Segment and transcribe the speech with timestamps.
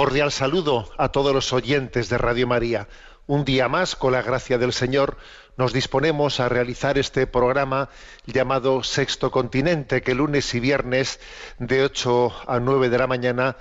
[0.00, 2.88] Cordial saludo a todos los oyentes de Radio María.
[3.26, 5.18] Un día más, con la gracia del Señor,
[5.58, 7.90] nos disponemos a realizar este programa
[8.24, 11.20] llamado Sexto Continente, que lunes y viernes
[11.58, 13.58] de 8 a 9 de la mañana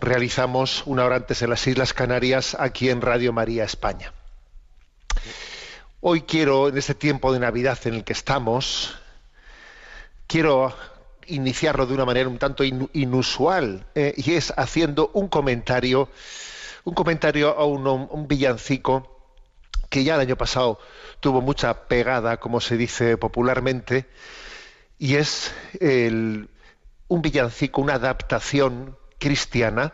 [0.00, 4.12] realizamos una hora antes en las Islas Canarias, aquí en Radio María España.
[6.00, 8.98] Hoy quiero, en este tiempo de Navidad en el que estamos,
[10.26, 10.74] quiero
[11.30, 16.08] iniciarlo de una manera un tanto inu- inusual eh, y es haciendo un comentario,
[16.84, 19.16] un comentario a un, un villancico
[19.88, 20.78] que ya el año pasado
[21.20, 24.06] tuvo mucha pegada, como se dice popularmente,
[24.98, 26.48] y es el-
[27.08, 29.92] un villancico, una adaptación cristiana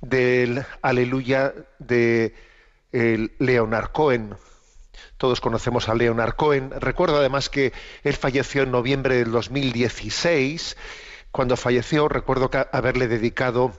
[0.00, 2.34] del Aleluya de
[2.92, 4.34] el Leonard Cohen.
[5.22, 6.72] Todos conocemos a Leonard Cohen.
[6.80, 7.72] Recuerdo además que
[8.02, 10.76] él falleció en noviembre del 2016.
[11.30, 13.70] Cuando falleció, recuerdo haberle dedicado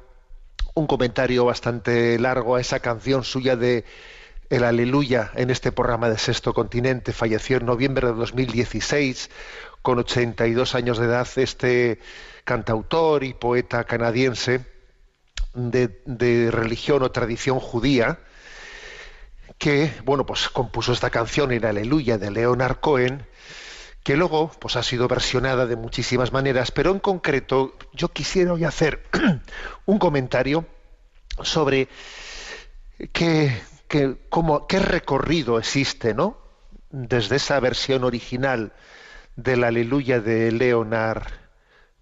[0.73, 3.83] un comentario bastante largo a esa canción suya de
[4.49, 7.11] El Aleluya en este programa de Sexto Continente.
[7.11, 9.29] Falleció en noviembre de 2016
[9.81, 11.99] con 82 años de edad este
[12.45, 14.65] cantautor y poeta canadiense
[15.55, 18.19] de religión o tradición judía
[19.63, 23.25] que bueno pues compuso esta canción en Aleluya de Leonard Cohen
[24.03, 28.65] que luego pues ha sido versionada de muchísimas maneras pero en concreto yo quisiera hoy
[28.65, 29.03] hacer
[29.85, 30.65] un comentario
[31.43, 31.87] sobre
[33.13, 33.57] qué,
[33.87, 36.37] qué- cómo- qué recorrido existe no
[36.89, 38.73] desde esa versión original
[39.37, 41.23] del Aleluya de Leonard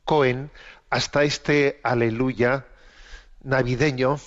[0.04, 0.50] Cohen
[0.90, 2.66] hasta este Aleluya
[3.44, 4.20] navideño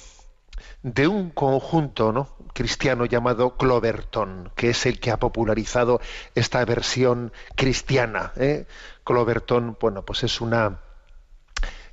[0.84, 2.28] de un conjunto ¿no?
[2.52, 6.00] cristiano llamado Cloverton, que es el que ha popularizado
[6.34, 8.32] esta versión cristiana.
[8.36, 8.66] ¿eh?
[9.02, 10.80] Cloverton, bueno, pues es una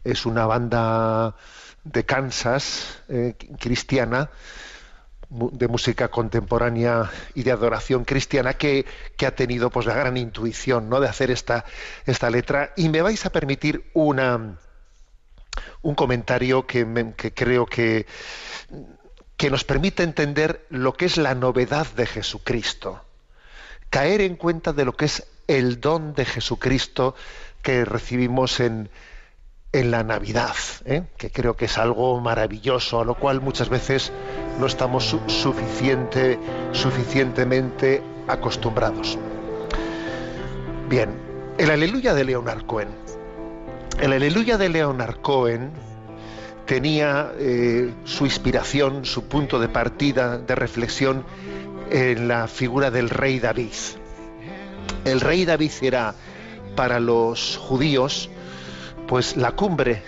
[0.03, 1.35] es una banda
[1.83, 4.29] de Kansas eh, cristiana
[5.29, 8.85] de música contemporánea y de adoración cristiana que,
[9.15, 10.99] que ha tenido pues la gran intuición ¿no?
[10.99, 11.63] de hacer esta,
[12.05, 14.57] esta letra y me vais a permitir una
[15.81, 16.85] un comentario que,
[17.35, 18.05] creo que,
[19.37, 23.01] que nos permite entender lo que es la novedad de Jesucristo.
[23.89, 27.15] Caer en cuenta de lo que es el don de Jesucristo
[27.61, 28.89] que recibimos en,
[29.73, 30.55] en la Navidad,
[30.85, 31.03] ¿eh?
[31.17, 34.11] que creo que es algo maravilloso, a lo cual muchas veces
[34.59, 36.39] no estamos su- suficiente,
[36.71, 39.17] suficientemente acostumbrados.
[40.87, 41.09] Bien,
[41.57, 42.89] el aleluya de Leonard Cohen.
[43.99, 45.71] El aleluya de Leonard Cohen
[46.65, 51.23] tenía eh, su inspiración, su punto de partida, de reflexión
[51.91, 53.73] en la figura del rey David.
[55.05, 56.15] El rey David era
[56.75, 58.29] para los judíos
[59.07, 60.03] pues la cumbre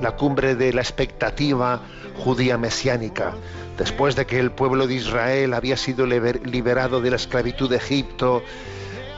[0.00, 1.80] la cumbre de la expectativa
[2.18, 3.34] judía mesiánica.
[3.76, 7.76] Después de que el pueblo de Israel había sido liber- liberado de la esclavitud de
[7.76, 8.42] Egipto,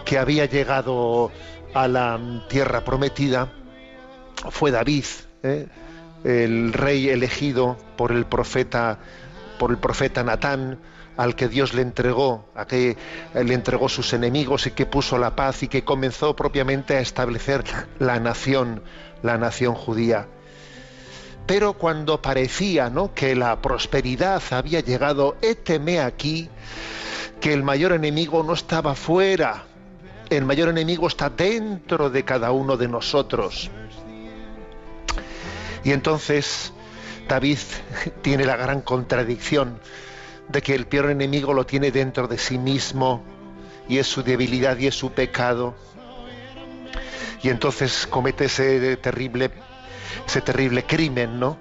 [0.05, 1.31] que había llegado
[1.75, 2.19] a la
[2.49, 3.53] tierra prometida,
[4.49, 5.05] fue David,
[5.43, 5.67] ¿eh?
[6.25, 8.99] el rey elegido por el profeta,
[9.59, 10.79] por el profeta Natán,
[11.17, 12.97] al que Dios le entregó, a que
[13.35, 17.65] le entregó sus enemigos y que puso la paz y que comenzó propiamente a establecer
[17.99, 18.83] la nación,
[19.23, 20.29] la nación judía.
[21.47, 26.49] Pero cuando parecía que la prosperidad había llegado, héteme aquí,
[27.41, 29.65] que el mayor enemigo no estaba fuera,
[30.31, 33.71] el mayor enemigo está dentro de cada uno de nosotros.
[35.85, 36.73] Y entonces
[37.29, 37.59] David
[38.23, 39.81] tiene la gran contradicción
[40.49, 43.23] de que el peor enemigo lo tiene dentro de sí mismo
[43.89, 45.75] y es su debilidad y es su pecado.
[47.43, 49.51] Y entonces comete ese terrible,
[50.27, 51.57] ese terrible crimen, ¿no?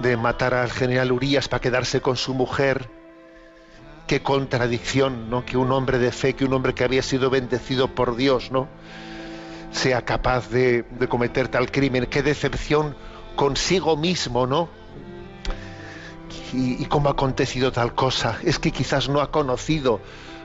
[0.00, 2.88] De matar al general Urias para quedarse con su mujer.
[4.06, 5.44] Qué contradicción, ¿no?
[5.44, 8.68] Que un hombre de fe, que un hombre que había sido bendecido por Dios, ¿no?
[9.72, 12.06] Sea capaz de, de cometer tal crimen.
[12.06, 12.94] Qué decepción
[13.36, 14.68] consigo mismo, ¿no?
[16.52, 18.38] Y, cómo ha acontecido tal cosa.
[18.42, 20.00] Es que quizás no ha conocido,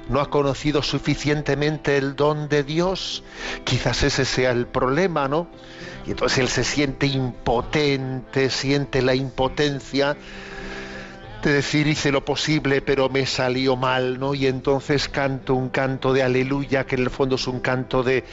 [0.08, 3.24] no ha conocido suficientemente el don de Dios.
[3.66, 5.48] Quizás ese sea el problema, ¿no?
[6.06, 10.16] Y entonces él se siente impotente, siente la impotencia
[11.42, 14.34] de decir hice lo posible pero me salió mal, ¿no?
[14.34, 18.24] Y entonces canto un canto de aleluya que en el fondo es un canto de,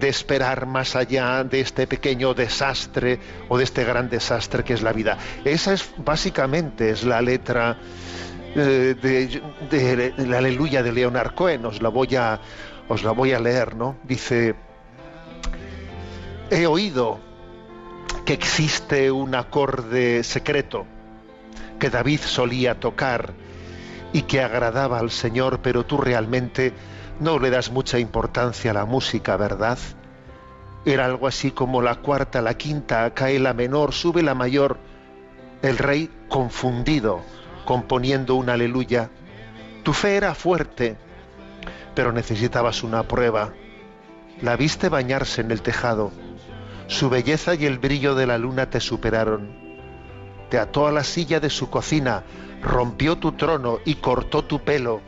[0.00, 3.18] esperar más allá de este pequeño desastre
[3.48, 5.18] o de este gran desastre que es la vida.
[5.44, 7.78] Esa es básicamente es la letra
[8.54, 8.94] eh,
[9.70, 11.64] de, la aleluya de Leonard Cohen.
[11.66, 12.40] Os la voy a
[12.88, 13.96] os la voy a leer, ¿no?
[14.04, 14.54] Dice
[16.50, 17.18] he oído
[18.24, 20.86] que existe un acorde secreto
[21.82, 23.32] que David solía tocar
[24.12, 26.72] y que agradaba al Señor, pero tú realmente
[27.18, 29.78] no le das mucha importancia a la música, ¿verdad?
[30.84, 34.78] Era algo así como la cuarta, la quinta, cae la menor, sube la mayor.
[35.60, 37.20] El rey confundido,
[37.64, 39.10] componiendo una aleluya.
[39.82, 40.96] Tu fe era fuerte,
[41.96, 43.54] pero necesitabas una prueba.
[44.40, 46.12] La viste bañarse en el tejado.
[46.86, 49.71] Su belleza y el brillo de la luna te superaron
[50.52, 52.24] te ató a la silla de su cocina,
[52.60, 55.00] rompió tu trono y cortó tu pelo,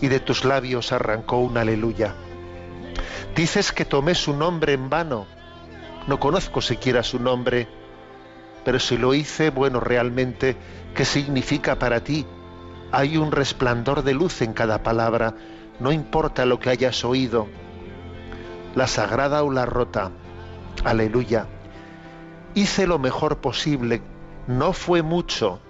[0.00, 2.16] y de tus labios arrancó una aleluya.
[3.36, 5.28] Dices que tomé su nombre en vano,
[6.08, 7.68] no conozco siquiera su nombre,
[8.64, 10.56] pero si lo hice, bueno, realmente,
[10.92, 12.26] ¿qué significa para ti?
[12.90, 15.36] Hay un resplandor de luz en cada palabra,
[15.78, 17.46] no importa lo que hayas oído,
[18.74, 20.10] la sagrada o la rota,
[20.84, 21.46] aleluya.
[22.54, 24.02] Hice lo mejor posible,
[24.48, 25.60] no fue mucho,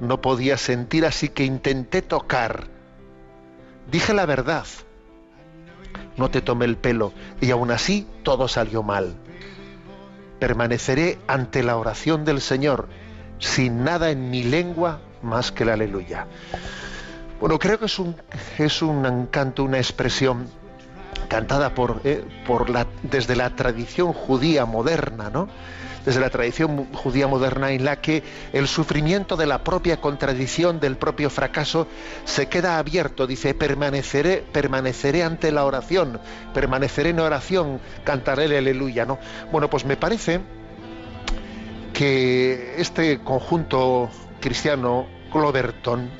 [0.00, 2.68] no podía sentir, así que intenté tocar.
[3.90, 4.64] Dije la verdad,
[6.16, 9.16] no te tomé el pelo y aún así todo salió mal.
[10.38, 12.88] Permaneceré ante la oración del Señor,
[13.38, 16.26] sin nada en mi lengua más que la aleluya.
[17.40, 18.14] Bueno, creo que es un,
[18.56, 20.46] es un canto, una expresión
[21.28, 25.48] cantada por, eh, por la, desde la tradición judía moderna, ¿no?
[26.04, 28.22] Desde la tradición judía moderna en la que
[28.52, 31.86] el sufrimiento de la propia contradicción, del propio fracaso,
[32.24, 33.26] se queda abierto.
[33.26, 36.20] Dice, permaneceré, permaneceré ante la oración,
[36.54, 39.04] permaneceré en oración, cantaré el aleluya.
[39.04, 39.18] ¿no?
[39.50, 40.40] Bueno, pues me parece
[41.92, 44.10] que este conjunto
[44.40, 46.10] cristiano, Cloverton,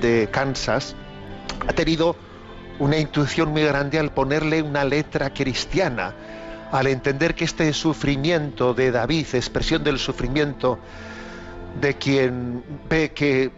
[0.00, 0.96] de Kansas,
[1.68, 2.16] ha tenido
[2.78, 6.14] una intuición muy grande al ponerle una letra cristiana
[6.74, 10.80] al entender que este sufrimiento de David, expresión del sufrimiento
[11.80, 13.52] de quien ve que,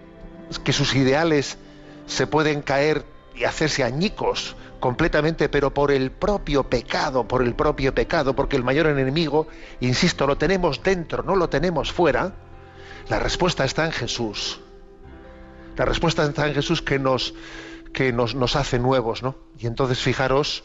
[0.70, 1.56] sus ideales
[2.04, 7.94] se pueden caer y hacerse añicos completamente, pero por el propio pecado, por el propio
[7.94, 9.46] pecado, porque el mayor enemigo,
[9.80, 12.34] insisto, lo tenemos dentro, no lo tenemos fuera,
[13.08, 14.60] la respuesta está en Jesús.
[15.78, 17.32] La respuesta está en Jesús que nos,
[17.94, 19.36] que nos, nos hace nuevos, ¿no?
[19.58, 20.64] Y entonces fijaros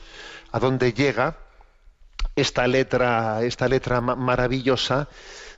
[0.51, 1.37] a dónde llega
[2.35, 5.09] esta letra, esta letra maravillosa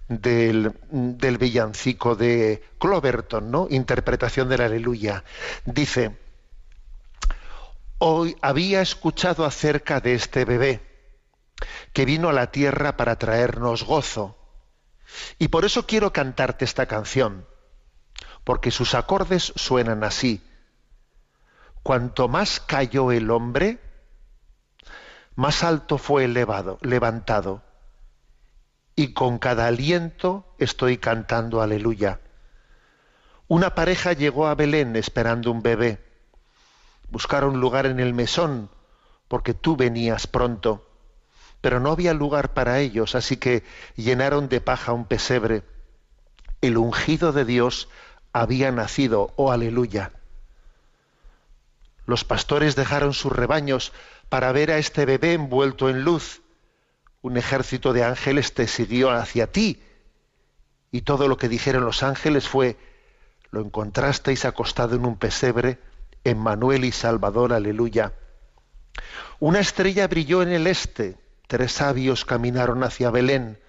[0.08, 3.67] del, del, villancico de Cloverton, ¿no?
[3.70, 5.24] Interpretación de la Aleluya.
[5.65, 6.17] Dice,
[8.00, 10.82] hoy había escuchado acerca de este bebé
[11.93, 14.38] que vino a la tierra para traernos gozo.
[15.38, 17.46] Y por eso quiero cantarte esta canción,
[18.43, 20.41] porque sus acordes suenan así.
[21.84, 23.79] Cuanto más cayó el hombre,
[25.35, 27.63] más alto fue elevado, levantado,
[28.95, 32.19] y con cada aliento estoy cantando aleluya.
[33.47, 36.03] Una pareja llegó a Belén esperando un bebé.
[37.09, 38.69] Buscaron lugar en el mesón
[39.27, 40.87] porque tú venías pronto,
[41.61, 43.63] pero no había lugar para ellos, así que
[43.95, 45.63] llenaron de paja un pesebre.
[46.61, 47.89] El ungido de Dios
[48.31, 50.11] había nacido, oh aleluya.
[52.05, 53.93] Los pastores dejaron sus rebaños
[54.33, 56.41] para ver a este bebé envuelto en luz.
[57.21, 59.79] Un ejército de ángeles te siguió hacia ti.
[60.89, 62.75] Y todo lo que dijeron los ángeles fue,
[63.51, 65.77] lo encontrasteis acostado en un pesebre,
[66.23, 68.13] Emmanuel y Salvador, aleluya.
[69.39, 73.59] Una estrella brilló en el este, tres sabios caminaron hacia Belén.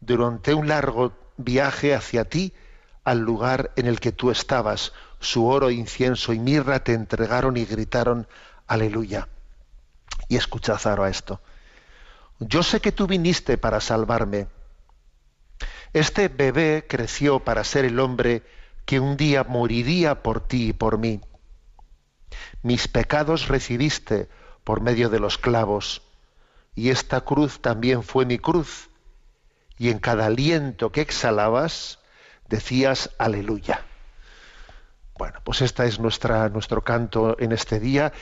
[0.00, 2.52] Durante un largo viaje hacia ti,
[3.02, 7.64] al lugar en el que tú estabas, su oro, incienso y mirra te entregaron y
[7.64, 8.26] gritaron,
[8.66, 9.26] aleluya.
[10.28, 11.40] Y escuchad ahora esto.
[12.38, 14.48] Yo sé que tú viniste para salvarme.
[15.92, 18.42] Este bebé creció para ser el hombre
[18.84, 21.20] que un día moriría por ti y por mí.
[22.62, 24.28] Mis pecados recibiste
[24.64, 26.02] por medio de los clavos,
[26.74, 28.88] y esta cruz también fue mi cruz,
[29.76, 31.98] y en cada aliento que exhalabas
[32.48, 33.84] decías aleluya.
[35.18, 38.12] Bueno, pues esta es nuestra, nuestro canto en este día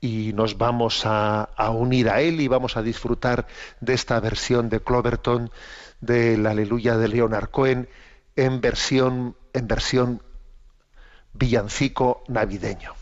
[0.00, 3.46] y nos vamos a, unir a él y vamos a disfrutar
[3.80, 5.50] de esta versión de Cloverton
[6.00, 7.88] del Aleluya de Leonard Cohen
[8.36, 10.22] en versión, en versión
[11.34, 12.99] villancico navideño.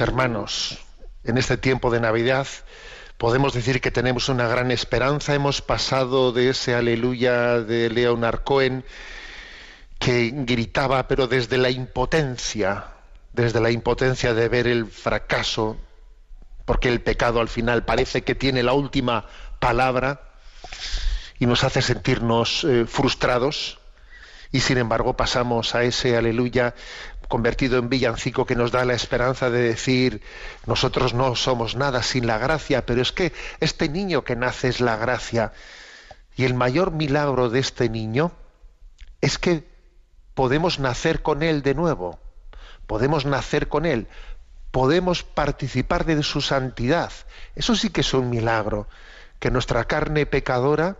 [0.00, 0.78] Hermanos,
[1.24, 2.46] en este tiempo de Navidad
[3.18, 5.34] podemos decir que tenemos una gran esperanza.
[5.34, 8.84] Hemos pasado de ese aleluya de Leonard Cohen
[9.98, 12.86] que gritaba, pero desde la impotencia,
[13.32, 15.76] desde la impotencia de ver el fracaso,
[16.64, 19.26] porque el pecado al final parece que tiene la última
[19.60, 20.20] palabra
[21.38, 23.78] y nos hace sentirnos eh, frustrados.
[24.50, 26.74] Y sin embargo pasamos a ese aleluya
[27.28, 30.22] convertido en villancico que nos da la esperanza de decir,
[30.66, 34.80] nosotros no somos nada sin la gracia, pero es que este niño que nace es
[34.80, 35.52] la gracia.
[36.36, 38.32] Y el mayor milagro de este niño
[39.20, 39.64] es que
[40.34, 42.18] podemos nacer con él de nuevo,
[42.86, 44.08] podemos nacer con él,
[44.70, 47.12] podemos participar de su santidad.
[47.54, 48.88] Eso sí que es un milagro,
[49.38, 50.96] que nuestra carne pecadora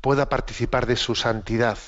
[0.00, 1.78] pueda participar de su santidad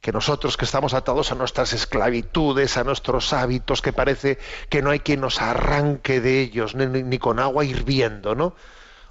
[0.00, 4.90] que nosotros que estamos atados a nuestras esclavitudes, a nuestros hábitos, que parece que no
[4.90, 8.54] hay quien nos arranque de ellos, ni, con agua hirviendo, ¿no?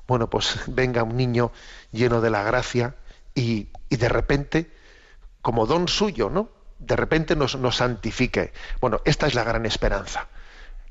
[0.08, 1.52] Bueno, pues venga un niño
[1.92, 2.96] lleno de la gracia
[3.36, 4.72] y, y de repente,
[5.42, 6.50] como don suyo, ¿no?
[6.80, 8.52] De repente nos, nos santifique.
[8.82, 10.28] Bueno, esta es la gran esperanza.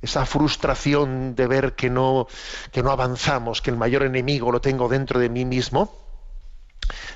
[0.01, 2.29] Esa frustración de ver que no,
[2.71, 6.08] que no avanzamos, que el mayor enemigo lo tengo dentro de mí mismo,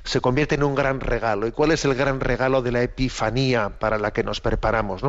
[0.05, 1.47] se convierte en un gran regalo.
[1.47, 5.03] ¿Y cuál es el gran regalo de la Epifanía para la que nos preparamos?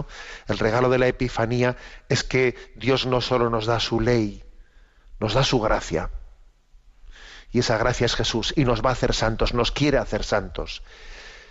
[0.48, 1.78] El regalo de la Epifanía
[2.10, 4.44] es que Dios no solo nos da su ley,
[5.20, 6.10] nos da su gracia.
[7.52, 10.84] Y esa gracia es Jesús y nos va a hacer santos, nos quiere hacer santos.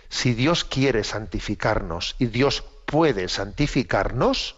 [0.09, 4.55] Si Dios quiere santificarnos y Dios puede santificarnos,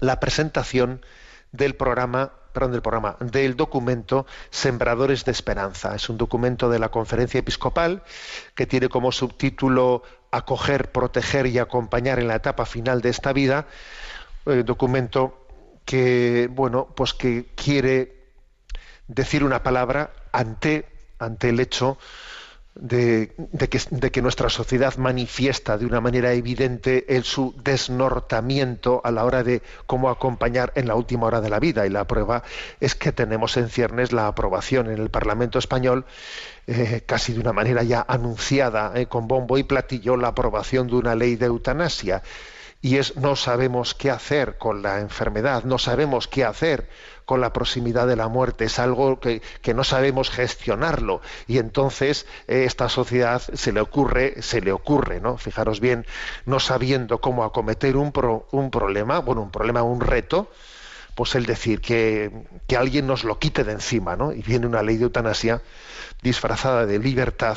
[0.00, 1.04] la presentación
[1.52, 5.94] del programa, perdón, del programa, del documento Sembradores de Esperanza.
[5.94, 8.02] Es un documento de la Conferencia Episcopal
[8.54, 13.66] que tiene como subtítulo Acoger, proteger y acompañar en la etapa final de esta vida.
[14.46, 15.43] Eh, documento
[15.84, 18.24] que bueno pues que quiere
[19.08, 20.86] decir una palabra ante
[21.18, 21.98] ante el hecho
[22.74, 23.32] de,
[23.70, 29.24] que, de, que, nuestra sociedad manifiesta de una manera evidente el su desnortamiento a la
[29.24, 31.86] hora de cómo acompañar en la última hora de la vida.
[31.86, 32.42] Y la prueba
[32.80, 36.04] es que tenemos en ciernes la aprobación en el Parlamento español,
[36.66, 40.96] eh, casi de una manera ya anunciada, eh, con bombo y platillo, la aprobación de
[40.96, 42.22] una ley de eutanasia
[42.84, 46.86] y es no sabemos qué hacer con la enfermedad, no sabemos qué hacer
[47.24, 52.26] con la proximidad de la muerte, es algo que, que no sabemos gestionarlo y entonces
[52.46, 55.38] eh, esta sociedad se le ocurre, se le ocurre, ¿no?
[55.38, 56.04] Fijaros bien,
[56.44, 60.50] no sabiendo cómo acometer un, pro, un problema, bueno, un problema, un reto,
[61.14, 62.30] pues el decir que,
[62.66, 64.30] que alguien nos lo quite de encima, ¿no?
[64.30, 65.62] Y viene una ley de eutanasia
[66.20, 67.56] disfrazada de libertad,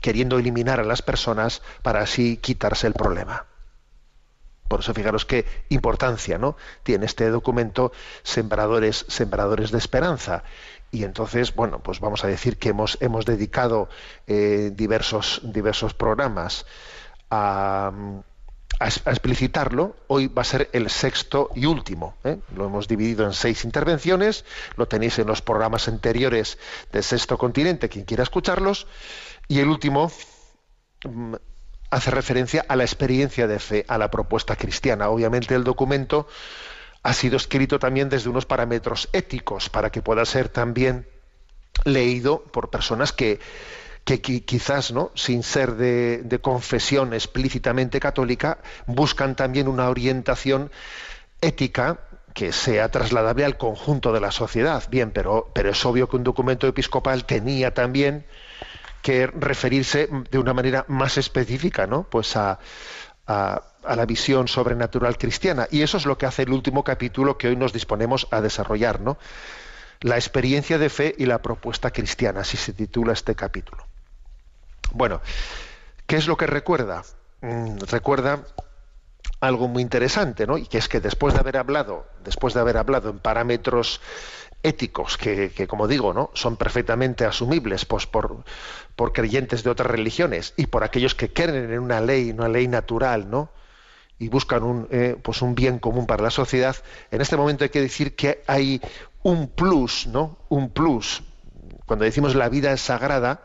[0.00, 3.46] queriendo eliminar a las personas para así quitarse el problema.
[4.68, 6.56] Por eso fijaros qué importancia ¿no?
[6.82, 10.44] tiene este documento Sembradores, Sembradores de Esperanza.
[10.90, 13.88] Y entonces, bueno, pues vamos a decir que hemos, hemos dedicado
[14.26, 16.64] eh, diversos, diversos programas
[17.30, 17.92] a,
[18.80, 19.96] explicitarlo.
[20.06, 22.14] Hoy va a ser el sexto y último.
[22.24, 22.38] ¿eh?
[22.54, 24.44] Lo hemos dividido en seis intervenciones.
[24.76, 26.58] Lo tenéis en los programas anteriores
[26.92, 28.86] de Sexto Continente, quien quiera escucharlos.
[29.48, 30.12] Y el último
[31.04, 31.34] mm,
[31.90, 35.08] hace referencia a la experiencia de fe, a la propuesta cristiana.
[35.08, 36.26] Obviamente el documento
[37.02, 41.06] ha sido escrito también desde unos parámetros éticos para que pueda ser también
[41.84, 43.40] leído por personas que,
[44.04, 45.12] que quizás, ¿no?
[45.14, 50.70] sin ser de, de confesión explícitamente católica, buscan también una orientación
[51.40, 52.00] ética
[52.34, 54.84] que sea trasladable al conjunto de la sociedad.
[54.90, 58.26] Bien, pero, pero es obvio que un documento episcopal tenía también
[59.02, 62.04] que referirse de una manera más específica, ¿no?
[62.04, 62.58] Pues a,
[63.26, 65.68] la visión sobrenatural cristiana.
[65.70, 69.00] Y eso es lo que hace el último capítulo que hoy nos disponemos a desarrollar,
[69.00, 69.18] ¿no?
[70.00, 73.86] La experiencia de fe y la propuesta cristiana, así se titula este capítulo.
[74.92, 75.20] Bueno,
[76.06, 77.02] ¿qué es lo que recuerda?
[77.42, 78.44] Mm, recuerda
[79.40, 80.58] algo muy interesante, ¿no?
[80.58, 84.00] Y que es que después de haber hablado, después de haber hablado en parámetros
[84.62, 86.30] éticos que, que, como digo, ¿no?
[86.34, 88.44] son perfectamente asumibles pues, por,
[88.96, 92.68] por creyentes de otras religiones y por aquellos que creen en una ley, una ley
[92.68, 93.50] natural, ¿no?
[94.18, 96.76] y buscan un, eh, pues un bien común para la sociedad,
[97.10, 98.80] en este momento hay que decir que hay
[99.22, 100.38] un plus, ¿no?
[100.48, 101.22] Un plus.
[101.86, 103.44] Cuando decimos la vida es sagrada,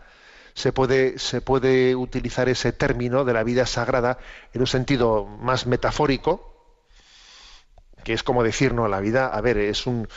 [0.54, 4.17] se puede, se puede utilizar ese término de la vida sagrada
[4.54, 6.52] en un sentido más metafórico,
[8.04, 10.08] que es como decir, no, la vida, a ver, es un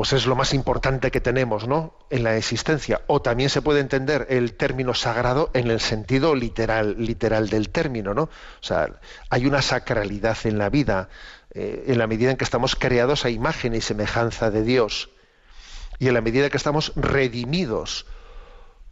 [0.00, 1.92] pues es lo más importante que tenemos, ¿no?
[2.08, 3.02] En la existencia.
[3.06, 8.14] O también se puede entender el término sagrado en el sentido literal, literal del término,
[8.14, 8.22] ¿no?
[8.22, 11.10] O sea, hay una sacralidad en la vida,
[11.52, 15.10] eh, en la medida en que estamos creados a imagen y semejanza de Dios.
[15.98, 18.06] Y en la medida que estamos redimidos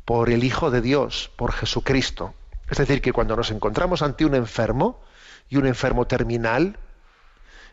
[0.05, 2.35] por el Hijo de Dios, por Jesucristo.
[2.69, 5.01] Es decir, que cuando nos encontramos ante un enfermo
[5.49, 6.79] y un enfermo terminal,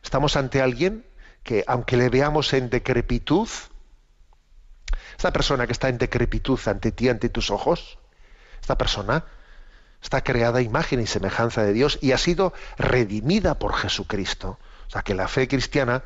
[0.01, 1.03] estamos ante alguien
[1.45, 3.47] que aunque le veamos en decrepitud,
[5.15, 7.99] esta persona que está en decrepitud ante ti, ante tus ojos,
[8.59, 9.23] esta persona
[10.01, 14.57] está creada imagen y semejanza de Dios y ha sido redimida por Jesucristo.
[14.87, 16.03] O sea que la fe cristiana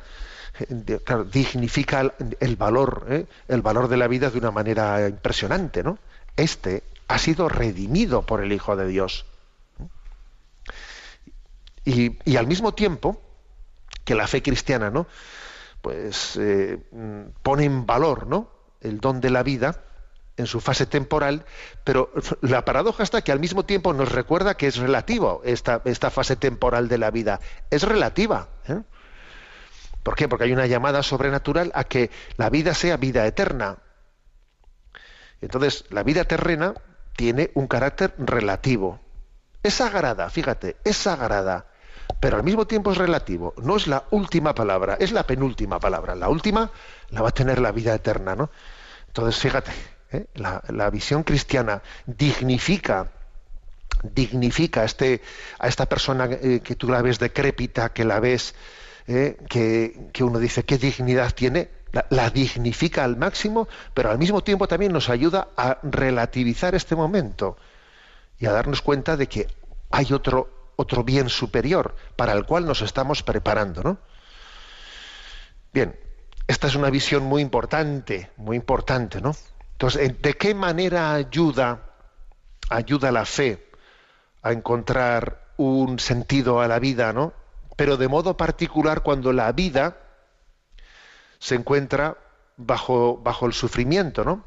[0.58, 1.00] eh,
[1.32, 3.26] dignifica el, valor, ¿eh?
[3.48, 5.98] el valor de la vida de una manera impresionante, ¿no?
[6.36, 9.24] Este ha sido redimido por el Hijo de Dios.
[11.86, 13.22] Y, y al mismo tiempo,
[14.10, 15.06] que la fe cristiana, ¿no?
[15.80, 18.50] Pues eh, mm, pone en valor, ¿no?
[18.80, 19.84] El don de la vida
[20.36, 21.44] en su fase temporal,
[21.84, 26.10] pero la paradoja está que al mismo tiempo nos recuerda que es relativo esta, esta
[26.10, 27.38] fase temporal de la vida.
[27.70, 28.48] Es relativa.
[28.66, 28.82] ¿eh?
[30.02, 30.26] ¿Por qué?
[30.26, 33.78] Porque hay una llamada sobrenatural a que la vida sea vida eterna.
[35.40, 36.74] Entonces, la vida terrena
[37.14, 38.98] tiene un carácter relativo.
[39.62, 41.69] Es sagrada, fíjate, es sagrada,
[42.20, 43.54] pero al mismo tiempo es relativo.
[43.62, 46.14] No es la última palabra, es la penúltima palabra.
[46.14, 46.70] La última
[47.08, 48.50] la va a tener la vida eterna, ¿no?
[49.08, 49.72] Entonces, fíjate,
[50.12, 50.26] ¿eh?
[50.34, 53.10] la, visión cristiana dignifica
[54.02, 55.20] dignifica a, este,
[55.62, 58.54] esta persona eh, que tú la ves decrépita, que la ves,
[59.06, 61.68] eh, que, uno dice, ¿qué dignidad tiene?
[62.08, 67.56] La dignifica al máximo, pero al mismo tiempo también nos ayuda a relativizar este momento
[68.38, 69.48] y a darnos cuenta de que
[69.90, 73.82] hay otro, otro bien superior para el cual nos estamos preparando.
[73.82, 73.98] ¿no?
[75.72, 75.98] Bien,
[76.46, 79.36] esta es una visión muy importante, muy importante, ¿no?
[79.72, 81.80] Entonces, ¿de qué manera ayuda,
[82.68, 83.70] ayuda la fe
[84.42, 87.32] a encontrar un sentido a la vida, ¿no?
[87.76, 89.98] Pero de modo particular cuando la vida
[91.38, 92.16] se encuentra
[92.56, 94.44] bajo, bajo el sufrimiento, ¿no?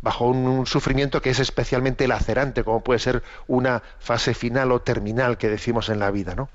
[0.00, 5.38] Bajo un, sufrimiento que es especialmente lacerante, como puede ser una fase final o terminal
[5.38, 6.48] que decimos en la vida, ¿no?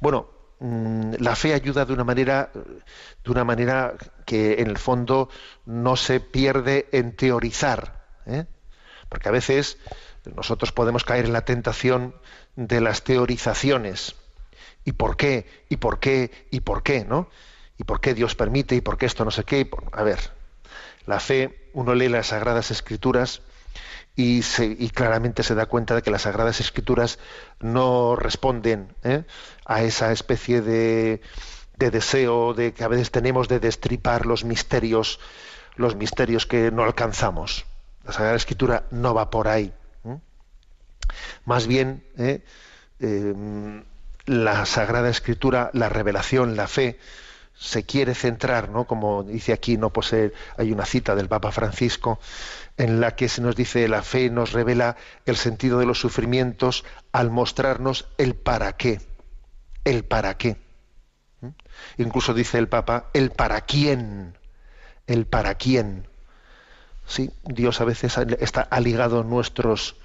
[0.00, 0.28] Bueno,
[0.60, 2.50] mm, la fe ayuda de una manera
[3.24, 5.28] de una manera que en el fondo
[5.64, 8.46] no se pierde en teorizar ¿eh?
[9.08, 9.78] porque a veces
[10.34, 12.14] nosotros podemos caer en la tentación
[12.56, 14.16] de las teorizaciones.
[14.84, 17.28] Y por qué y por qué y por qué no
[17.78, 20.35] y por qué Dios permite y por qué esto no sé qué por- a ver
[21.06, 23.42] la fe uno lee las sagradas escrituras
[24.14, 27.18] y, se- y claramente se da cuenta de que las Sagradas Escrituras
[27.60, 29.24] no responden ¿eh?
[29.66, 31.20] a esa especie de,
[31.76, 35.20] de deseo de que a veces tenemos de destripar los misterios,
[35.76, 37.66] los misterios que no alcanzamos.
[38.04, 39.72] La Sagrada Escritura no va por ahí.
[40.04, 40.16] ¿eh?
[41.44, 42.42] Más bien, ¿eh?
[43.00, 43.82] Eh,
[44.24, 46.98] la Sagrada Escritura, la revelación, la fe,
[47.58, 48.86] se quiere centrar, ¿no?
[48.86, 52.18] Como dice aquí, no eh, hay una cita del Papa Francisco
[52.76, 56.84] en la que se nos dice la fe nos revela el sentido de los sufrimientos
[57.12, 59.00] al mostrarnos el para qué,
[59.84, 60.58] el para qué.
[61.40, 61.48] ¿Mm?
[61.98, 64.36] Incluso dice el Papa el para quién,
[65.06, 66.08] el para quién.
[67.06, 69.96] Sí, Dios a veces está ha ligado nuestros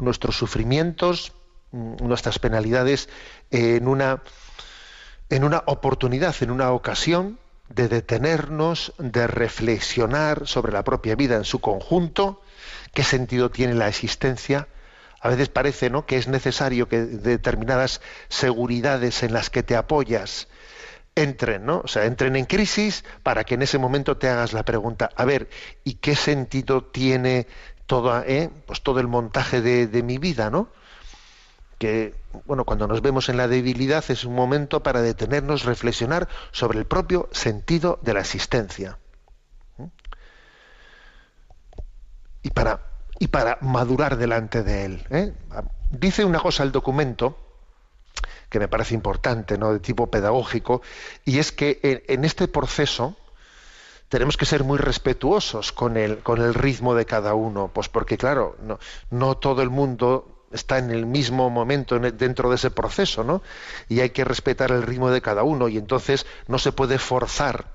[0.00, 1.32] nuestros sufrimientos,
[1.72, 3.08] mm, nuestras penalidades
[3.50, 4.22] en una
[5.30, 7.38] en una oportunidad, en una ocasión
[7.68, 12.42] de detenernos, de reflexionar sobre la propia vida en su conjunto,
[12.92, 14.68] qué sentido tiene la existencia,
[15.22, 16.06] A veces parece ¿no?
[16.06, 20.48] que es necesario que determinadas seguridades en las que te apoyas
[21.14, 21.82] entren, ¿no?
[21.84, 25.24] O sea, entren en crisis para que en ese momento te hagas la pregunta, a
[25.26, 25.50] ver,
[25.84, 27.46] ¿y qué sentido tiene
[27.86, 28.48] todo, eh?
[28.66, 30.68] pues todo el montaje de, de mi vida, ¿no?
[31.80, 32.14] que
[32.44, 36.86] bueno cuando nos vemos en la debilidad es un momento para detenernos reflexionar sobre el
[36.86, 38.98] propio sentido de la existencia
[39.76, 39.84] ¿Mm?
[42.42, 42.50] y
[43.28, 45.32] para madurar delante de él ¿eh?
[45.90, 47.36] dice una cosa el documento
[48.48, 50.82] que me parece importante no de tipo pedagógico
[51.24, 53.16] y es que en, este proceso
[54.08, 58.18] tenemos que ser muy respetuosos con el, con el ritmo de cada uno, pues porque
[58.18, 58.56] claro,
[59.10, 63.42] no todo el mundo está en el mismo momento dentro de ese proceso, ¿no?
[63.88, 67.66] Y hay que respetar el ritmo de cada uno y entonces no se puede forzar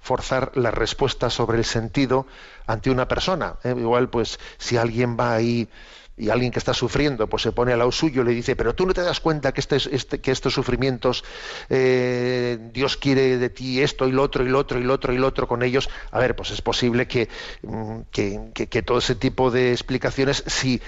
[0.00, 2.26] forzar la respuesta sobre el sentido
[2.66, 3.56] ante una persona.
[3.64, 3.74] ¿eh?
[3.76, 5.68] Igual, pues, si alguien va ahí
[6.16, 8.72] y alguien que está sufriendo, pues se pone al lado suyo y le dice, pero
[8.74, 11.24] tú no te das cuenta que, este, este- que estos sufrimientos,
[11.70, 15.12] eh, Dios quiere de ti esto y lo otro y lo otro y lo otro
[15.12, 15.88] y lo otro con ellos.
[16.12, 17.28] A ver, pues es posible que,
[17.62, 20.80] mm, que- que todo ese tipo de explicaciones, si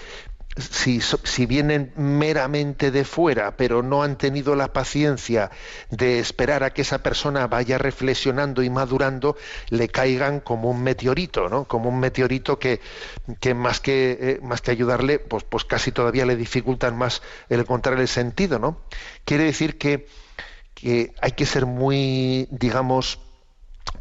[0.59, 5.51] si, si vienen meramente de fuera, pero no han tenido la paciencia
[5.91, 9.37] de esperar a que esa persona vaya reflexionando y madurando,
[9.71, 11.65] le caigan como un meteorito, ¿no?
[11.65, 12.81] Como un meteorito que,
[13.41, 17.61] que más que eh, más que ayudarle, pues, pues casi todavía le dificultan más el
[17.61, 18.81] encontrar el sentido, ¿no?
[19.25, 20.07] Quiere decir que,
[20.75, 23.21] que hay que ser muy, digamos,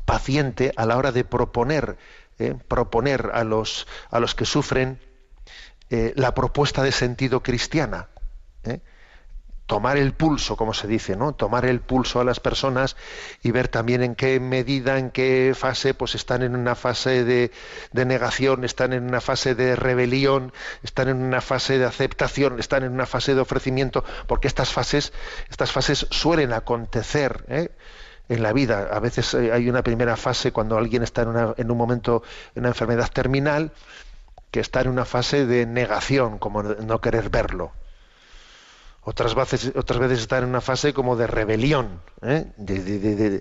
[0.05, 1.97] paciente a la hora de proponer,
[2.39, 2.55] ¿eh?
[2.67, 4.99] proponer a los, a los que sufren
[5.89, 8.08] eh, la propuesta de sentido cristiana.
[8.63, 8.80] ¿eh?
[9.65, 11.34] Tomar el pulso, como se dice, ¿no?
[11.34, 12.95] Tomar el pulso a las personas
[13.43, 17.52] y ver también en qué medida, en qué fase, pues están en una fase de,
[17.91, 22.84] de negación, están en una fase de rebelión, están en una fase de aceptación, están
[22.86, 25.12] en una fase de ofrecimiento, porque estas fases,
[25.50, 27.43] estas fases suelen acontecer.
[27.50, 27.69] ¿eh?
[28.30, 28.89] en la vida.
[28.91, 32.23] A veces hay una primera fase cuando alguien está en, una- en un momento,
[32.56, 33.71] en una enfermedad terminal,
[34.57, 37.73] que está en una fase de negación, como no querer verlo.
[39.03, 42.47] Otras veces, otras veces está en una fase como de rebelión, ¿eh?
[42.57, 43.39] de,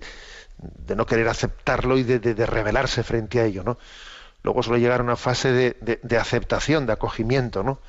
[0.95, 3.65] no querer aceptarlo y de, rebelarse frente a ello.
[3.65, 3.79] ¿no?
[4.43, 7.81] Luego suele llegar a una fase de, aceptación, de acogimiento,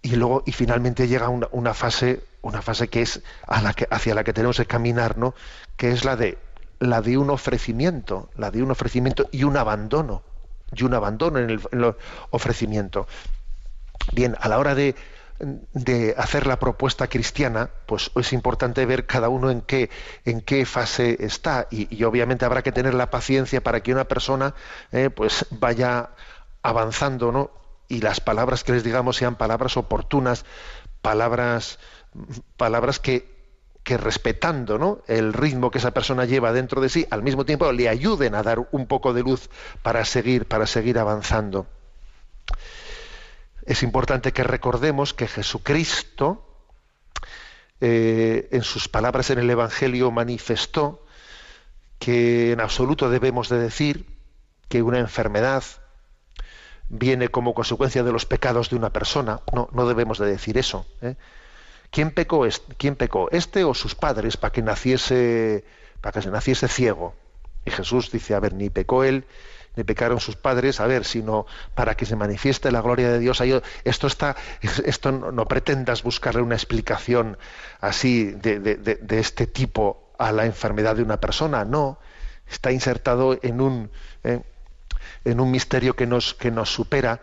[0.00, 3.86] y luego y finalmente llega una, una fase una fase que es a la que,
[3.90, 5.34] hacia la que tenemos que caminar no
[5.76, 6.38] que es la de
[6.78, 10.22] la de un ofrecimiento la de un ofrecimiento y un abandono
[10.74, 11.94] y un abandono en el, en el
[12.30, 13.06] ofrecimiento
[14.12, 14.94] bien a la hora de
[15.40, 19.88] de hacer la propuesta cristiana, pues es importante ver cada uno en qué,
[20.24, 24.04] en qué fase está y, y obviamente habrá que tener la paciencia para que una
[24.04, 24.54] persona
[24.92, 26.10] eh, pues vaya
[26.62, 27.50] avanzando, ¿no?
[27.88, 30.44] Y las palabras que les digamos sean palabras oportunas,
[31.00, 31.78] palabras,
[32.56, 33.39] palabras que,
[33.82, 37.88] que respetando el ritmo que esa persona lleva dentro de sí, al mismo tiempo le
[37.88, 39.48] ayuden a dar un poco de luz
[39.82, 41.66] para seguir, para seguir avanzando.
[43.64, 46.46] Es importante que recordemos que Jesucristo,
[47.80, 51.06] eh, en sus palabras en el Evangelio, manifestó
[51.98, 54.06] que en absoluto debemos de decir
[54.68, 55.62] que una enfermedad
[56.88, 59.40] viene como consecuencia de los pecados de una persona.
[59.52, 60.86] No, no debemos de decir eso.
[61.00, 61.16] ¿eh?
[61.90, 63.28] ¿Quién pecó, este, ¿Quién pecó?
[63.30, 65.64] ¿Este o sus padres para que naciese,
[66.00, 67.14] para que se naciese ciego?
[67.64, 69.26] Y Jesús dice, a ver, ni pecó él,
[69.76, 73.42] ni pecaron sus padres, a ver, sino para que se manifieste la gloria de Dios.
[73.84, 74.36] Esto está,
[74.84, 77.36] esto no, pretendas buscarle una explicación
[77.80, 81.64] así de este tipo a la enfermedad de una persona.
[81.64, 81.98] No,
[82.48, 83.90] está insertado en un,
[84.24, 84.42] eh,
[85.24, 87.20] en un misterio que nos, que nos supera,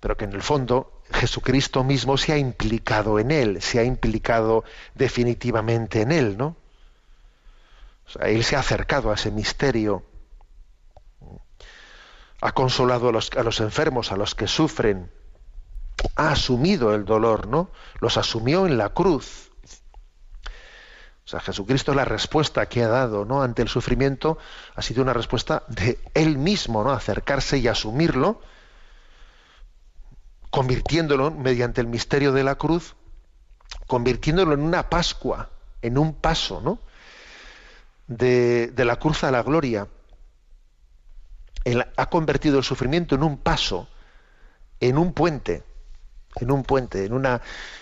[0.00, 4.64] pero que en el fondo Jesucristo mismo se ha implicado en él, se ha implicado
[4.94, 6.56] definitivamente en él, ¿no?
[8.06, 10.04] O sea, él se ha acercado a ese misterio,
[12.40, 15.10] ha consolado a los, enfermos, a los que sufren,
[16.16, 17.70] ha asumido el dolor, ¿no?
[18.00, 19.50] Los asumió en la cruz.
[21.24, 23.42] O sea, Jesucristo la respuesta que ha dado, ¿no?
[23.42, 24.38] ante el sufrimiento
[24.74, 26.90] ha sido una respuesta de él mismo, ¿no?
[26.90, 28.40] acercarse y asumirlo,
[30.50, 32.96] convirtiéndolo mediante el misterio de la cruz,
[33.86, 35.50] convirtiéndolo en una Pascua,
[35.82, 36.78] en un paso, ¿no?
[38.06, 39.86] de, de la cruz a la gloria.
[41.96, 43.88] Ha convertido el sufrimiento en un paso,
[44.80, 45.62] en un puente,
[46.36, 47.40] en un puente, en una,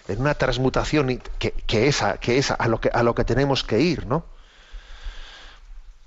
[0.09, 3.81] en una transmutación que, es, que es a, lo que, a lo que tenemos que
[3.81, 4.25] ir, ¿no?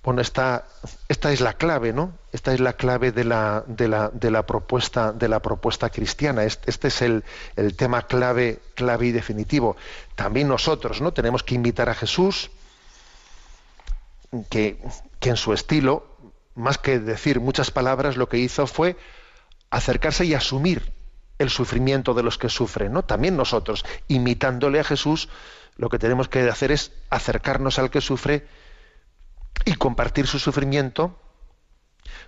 [0.03, 0.65] Bueno, esta,
[1.09, 2.17] esta es la clave, ¿no?
[2.31, 6.43] Esta es la clave de la, de la, de la propuesta, de la propuesta cristiana.
[6.43, 7.23] Este, este es el,
[7.55, 9.77] el tema clave, clave y definitivo.
[10.15, 11.13] También nosotros, ¿no?
[11.13, 12.49] Tenemos que invitar a Jesús,
[14.49, 14.81] que,
[15.19, 16.07] que en su estilo,
[16.55, 18.97] más que decir muchas palabras, lo que hizo fue
[19.69, 20.93] acercarse y asumir
[21.37, 23.03] el sufrimiento de los que sufren, ¿no?
[23.03, 25.29] También nosotros, imitándole a Jesús,
[25.77, 28.47] lo que tenemos que hacer es acercarnos al que sufre
[29.65, 31.17] y compartir su sufrimiento,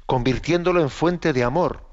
[0.06, 1.86] convirtiéndolo en fuente de amor.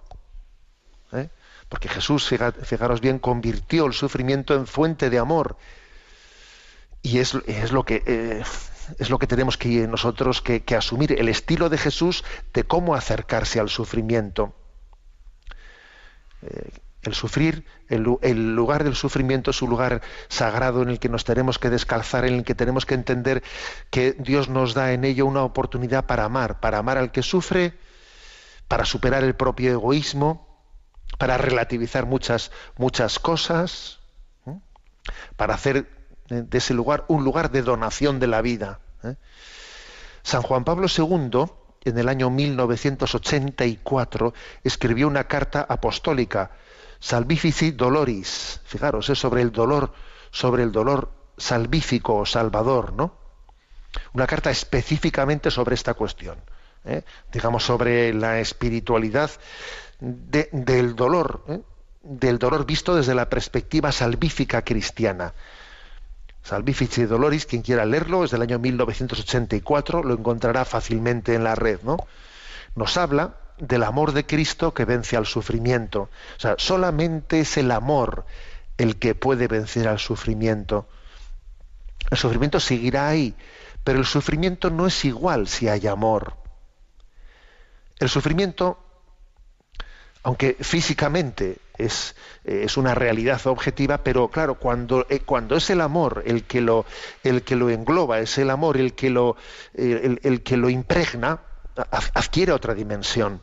[1.13, 1.29] ¿eh?
[1.69, 5.57] Porque Jesús, fija- fijaros bien, convirtió el sufrimiento en fuente de amor.
[7.03, 8.43] Y es, es lo que eh,
[8.99, 12.95] es lo que tenemos que nosotros que, que asumir, el estilo de Jesús de cómo
[12.95, 14.55] acercarse al sufrimiento.
[16.43, 16.71] Eh,
[17.03, 21.09] el sufrir, el, lu- el lugar del sufrimiento es un lugar sagrado en el que
[21.09, 23.43] nos tenemos que descalzar, en el que tenemos que entender
[23.91, 27.75] que Dios nos da en ello una oportunidad para amar, para amar al que sufre,
[28.69, 30.47] para superar el propio egoísmo,
[31.19, 33.99] para relativizar muchas, muchas cosas,
[34.47, 34.55] ¿eh?
[35.37, 35.89] para hacer
[36.29, 38.79] de ese lugar un lugar de donación de la vida.
[39.03, 39.17] ¿eh?
[40.23, 41.47] San Juan Pablo II,
[41.85, 44.33] en el año 1984,
[44.63, 46.53] escribió una carta apostólica,
[47.01, 48.61] Salvifici Doloris.
[48.65, 49.93] Fijaros, es sobre el dolor,
[50.31, 53.15] sobre el dolor salvífico o salvador, ¿no?
[54.13, 56.39] Una carta específicamente sobre esta cuestión,
[56.85, 57.03] ¿eh?
[57.33, 59.31] digamos sobre la espiritualidad
[59.99, 61.61] de- del dolor, ¿eh?
[62.03, 65.35] del dolor visto desde la perspectiva salvífica cristiana.
[66.43, 71.81] Salvifici Doloris, quien quiera leerlo, es del año 1984, lo encontrará fácilmente en la red,
[71.83, 71.97] ¿no?
[72.77, 76.11] Nos habla del amor de Cristo que vence al sufrimiento.
[76.37, 78.25] O sea, solamente es el amor
[78.79, 80.89] el que puede vencer al sufrimiento.
[82.11, 83.35] El sufrimiento seguirá ahí,
[83.85, 86.35] pero el sufrimiento no es igual si hay amor.
[87.99, 88.79] El sufrimiento,
[90.23, 96.23] aunque físicamente es, es una realidad objetiva, pero claro, cuando, eh, cuando es el amor
[96.25, 96.87] el que lo,
[97.23, 99.37] el que lo engloba, es el amor el que lo,
[99.75, 101.41] el, que lo impregna,
[102.15, 103.43] adquiere otra dimensión.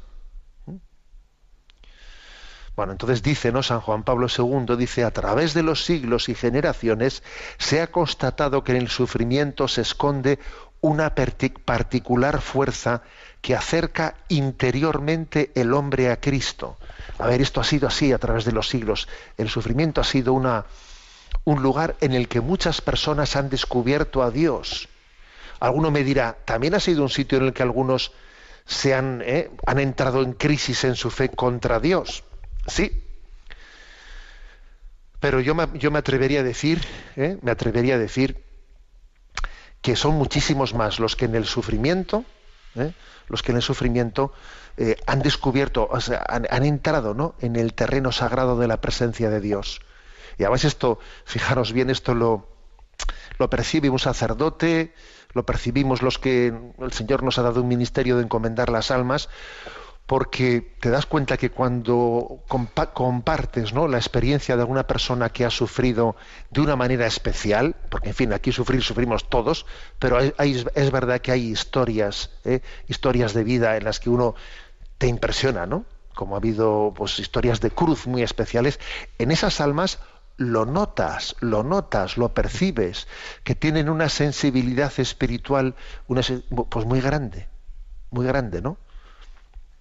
[2.77, 3.63] Bueno, entonces dice, ¿no?
[3.63, 7.23] San Juan Pablo II dice, a través de los siglos y generaciones
[7.57, 10.37] se ha constatado que en el sufrimiento se esconde
[10.79, 13.01] una particular fuerza
[13.41, 16.77] que acerca interiormente el hombre a Cristo.
[17.17, 19.07] A ver, esto ha sido así a través de los siglos.
[19.37, 20.67] El sufrimiento ha sido una,
[21.45, 24.87] un lugar en el que muchas personas han descubierto a Dios.
[25.59, 28.11] Alguno me dirá, también ha sido un sitio en el que algunos
[28.67, 32.23] se han, eh, han entrado en crisis en su fe contra Dios.
[32.67, 33.03] Sí.
[35.19, 36.81] Pero yo me, yo me atrevería a decir,
[37.15, 38.43] eh, me atrevería a decir
[39.81, 42.25] que son muchísimos más los que en el sufrimiento,
[42.75, 42.93] eh,
[43.27, 44.33] los que en el sufrimiento
[44.77, 47.35] eh, han descubierto, o han, han entrado ¿no?
[47.39, 49.81] en el terreno sagrado de la presencia de Dios.
[50.37, 52.47] Y además esto, fijaros bien, esto lo,
[53.39, 54.93] lo percibe un sacerdote,
[55.33, 59.29] lo percibimos los que el Señor nos ha dado un ministerio de encomendar las almas,
[60.07, 63.89] porque te das cuenta que cuando compa- compartes ¿no?
[63.89, 66.15] la experiencia de alguna persona que ha sufrido
[66.49, 69.65] de una manera especial, porque en fin, aquí sufrir sufrimos todos,
[69.99, 72.61] pero es verdad que hay historias, ¿eh?
[72.87, 74.33] historias de vida en las que uno
[74.97, 75.85] te impresiona, ¿no?
[76.15, 78.79] Como ha habido pues, historias de cruz muy especiales,
[79.19, 79.99] en esas almas
[80.37, 83.07] lo notas, lo notas, lo percibes,
[83.43, 85.75] que tienen una sensibilidad espiritual
[86.07, 86.21] una
[86.69, 87.49] pues muy grande,
[88.09, 88.77] muy grande, ¿no?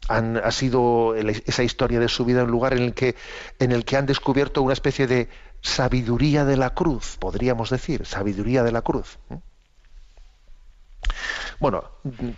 [0.09, 3.17] Ha sido esa historia de su vida un lugar en el que
[3.59, 5.29] en el que han descubierto una especie de
[5.63, 9.19] sabiduría de la cruz, podríamos decir, sabiduría de la cruz.
[9.31, 9.39] ¿eh?
[11.59, 11.85] Bueno,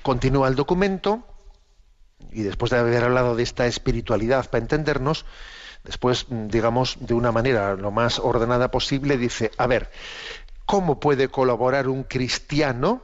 [0.03, 1.25] continúa el documento
[2.31, 5.25] y después de haber hablado de esta espiritualidad para entendernos,
[5.85, 9.91] después, digamos, de una manera lo más ordenada posible, dice, a ver,
[10.66, 13.03] ¿cómo puede colaborar un cristiano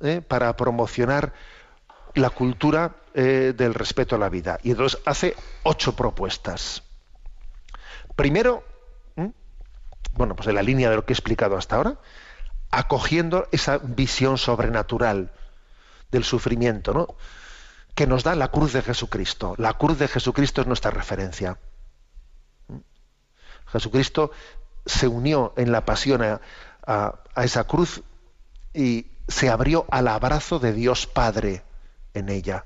[0.00, 1.32] eh, para promocionar
[2.14, 4.58] la cultura eh, del respeto a la vida.
[4.62, 6.82] Y entonces hace ocho propuestas.
[8.16, 8.64] Primero,
[10.12, 11.98] bueno, pues en la línea de lo que he explicado hasta ahora,
[12.70, 15.32] acogiendo esa visión sobrenatural
[16.10, 17.08] del sufrimiento, ¿no?
[17.94, 19.54] que nos da la cruz de Jesucristo.
[19.58, 21.58] La cruz de Jesucristo es nuestra referencia.
[23.66, 24.30] Jesucristo
[24.86, 26.22] se unió en la pasión
[26.86, 28.02] a esa cruz
[28.72, 31.62] y se abrió al abrazo de Dios Padre
[32.14, 32.64] en ella.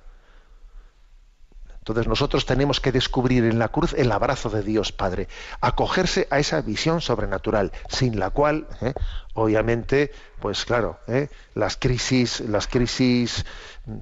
[1.88, 5.26] Entonces nosotros tenemos que descubrir en la cruz el abrazo de Dios Padre,
[5.62, 8.92] acogerse a esa visión sobrenatural, sin la cual, ¿eh?
[9.32, 11.30] obviamente, pues claro, ¿eh?
[11.54, 13.46] las crisis, las crisis,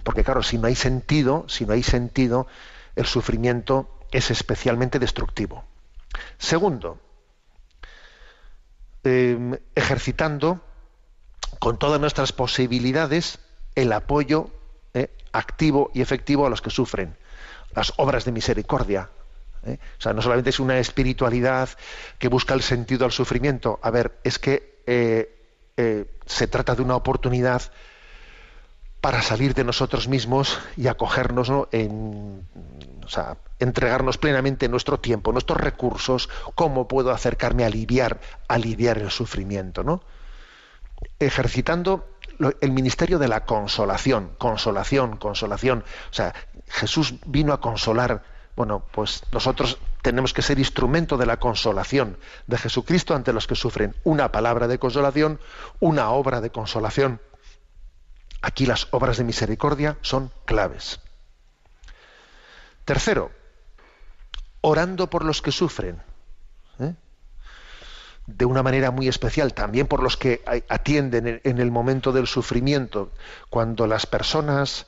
[0.02, 2.48] porque claro, si no hay sentido, si no hay sentido,
[2.96, 5.62] el sufrimiento es especialmente destructivo.
[6.38, 6.98] Segundo,
[9.04, 10.60] eh, ejercitando
[11.60, 13.38] con todas nuestras posibilidades
[13.76, 14.50] el apoyo
[15.36, 17.16] activo y efectivo a los que sufren,
[17.74, 19.10] las obras de misericordia.
[19.64, 19.78] ¿eh?
[19.98, 21.68] O sea, no solamente es una espiritualidad
[22.18, 23.78] que busca el sentido al sufrimiento.
[23.82, 25.32] A ver, es que eh,
[26.24, 27.62] se trata de una oportunidad
[29.00, 31.68] para salir de nosotros mismos y acogernos ¿no?
[31.70, 32.44] en,
[33.04, 39.10] o sea, entregarnos plenamente nuestro tiempo, nuestros recursos, cómo puedo acercarme a aliviar, aliviar el
[39.10, 40.02] sufrimiento, ¿no?
[41.20, 42.15] Ejercitando
[42.60, 45.84] el ministerio de la consolación, consolación, consolación.
[46.10, 46.34] O sea,
[46.68, 48.22] Jesús vino a consolar.
[48.56, 53.54] Bueno, pues nosotros tenemos que ser instrumento de la consolación de Jesucristo ante los que
[53.54, 53.94] sufren.
[54.04, 55.40] Una palabra de consolación,
[55.80, 57.20] una obra de consolación.
[58.40, 61.00] Aquí las obras de misericordia son claves.
[62.84, 63.32] Tercero,
[64.60, 66.00] orando por los que sufren.
[66.78, 66.94] ¿eh?
[68.26, 73.12] De una manera muy especial, también por los que atienden en- el momento del sufrimiento,
[73.50, 74.86] cuando las personas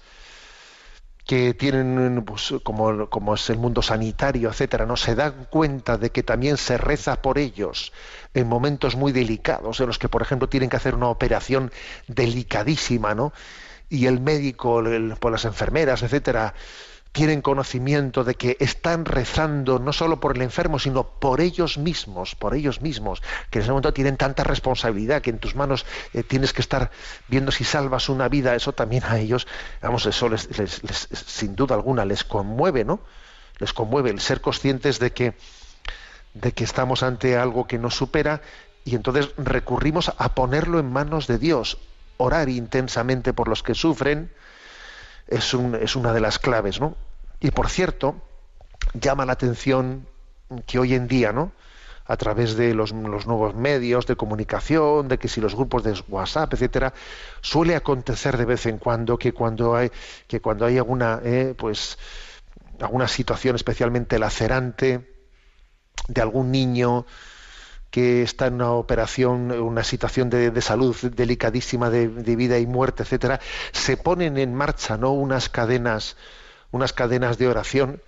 [1.27, 6.11] que tienen, pues, como, como es el mundo sanitario, etcétera, no se dan cuenta de
[6.11, 7.93] que también se reza por ellos
[8.33, 11.71] en momentos muy delicados, en los que, por ejemplo, tienen que hacer una operación
[12.07, 13.33] delicadísima, ¿no?
[13.91, 14.83] Y el médico,
[15.21, 16.55] por las enfermeras, etcétera,
[17.13, 22.35] tienen conocimiento de que están rezando no solo por el enfermo, sino por ellos mismos,
[22.35, 26.23] por ellos mismos, que en ese momento tienen tanta responsabilidad que en tus manos eh,
[26.23, 26.91] tienes que estar
[27.27, 29.47] viendo si salvas una vida, eso también a ellos,
[29.83, 33.01] vamos, eso les, les- sin duda alguna les conmueve, ¿no?
[33.59, 35.35] Les conmueve el ser conscientes de que,
[36.35, 38.43] de que estamos ante algo que nos supera
[38.85, 41.79] y entonces recurrimos a ponerlo en manos de Dios,
[42.17, 44.31] orar intensamente por los que sufren,
[45.29, 46.97] es, un- es una de las claves, ¿no?
[47.41, 48.17] Y por cierto,
[48.95, 50.09] llama la atención
[50.67, 51.53] que hoy en día, ¿no?
[52.07, 55.93] A través de los, los nuevos medios de comunicación, de que si los grupos de
[56.09, 56.95] WhatsApp, etcétera,
[57.43, 59.91] suele acontecer de vez en cuando que cuando hay
[60.27, 61.99] que cuando hay alguna, eh, pues,
[62.81, 65.15] alguna situación especialmente lacerante
[66.09, 67.05] de algún niño
[67.91, 73.03] que está en una operación, una situación de, de salud delicadísima de, vida y muerte,
[73.03, 73.41] etcétera,
[73.73, 75.13] se ponen en marcha ¿no?
[75.13, 76.17] unas cadenas,
[76.71, 78.03] unas cadenas de oración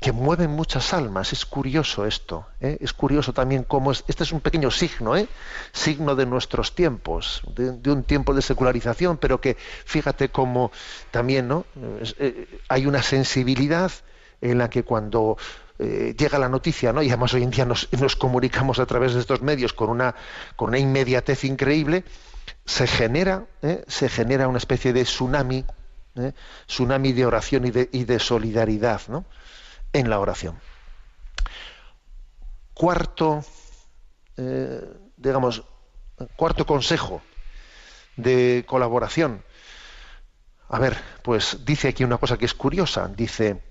[0.00, 1.32] que mueven muchas almas.
[1.32, 2.46] Es curioso esto.
[2.60, 2.76] ¿eh?
[2.80, 4.04] Es curioso también cómo es.
[4.06, 5.26] Este es un pequeño signo, ¿eh?
[5.72, 10.70] signo de nuestros tiempos, de, un tiempo de secularización, pero que fíjate cómo
[11.10, 11.64] también ¿no?
[12.18, 13.90] Eh, hay una sensibilidad
[14.40, 15.38] en la que cuando
[15.78, 17.02] eh, llega la noticia, ¿no?
[17.02, 20.14] y además hoy en día nos, comunicamos a través de estos medios con una,
[20.56, 22.04] con una inmediatez increíble,
[22.64, 23.84] se genera, ¿eh?
[23.86, 25.64] se genera una especie de tsunami,
[26.14, 26.32] ¿eh?
[26.66, 29.26] tsunami de oración y de, y de solidaridad ¿no?
[29.92, 30.58] en la oración.
[32.72, 33.42] Cuarto,
[35.16, 35.64] digamos,
[36.36, 37.22] cuarto consejo
[38.16, 39.42] de colaboración.
[40.68, 43.08] A ver, pues dice aquí una cosa que es curiosa.
[43.08, 43.62] Dice,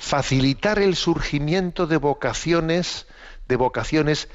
[0.00, 3.06] facilitar el surgimiento de vocaciones,
[3.46, 4.28] de vocaciones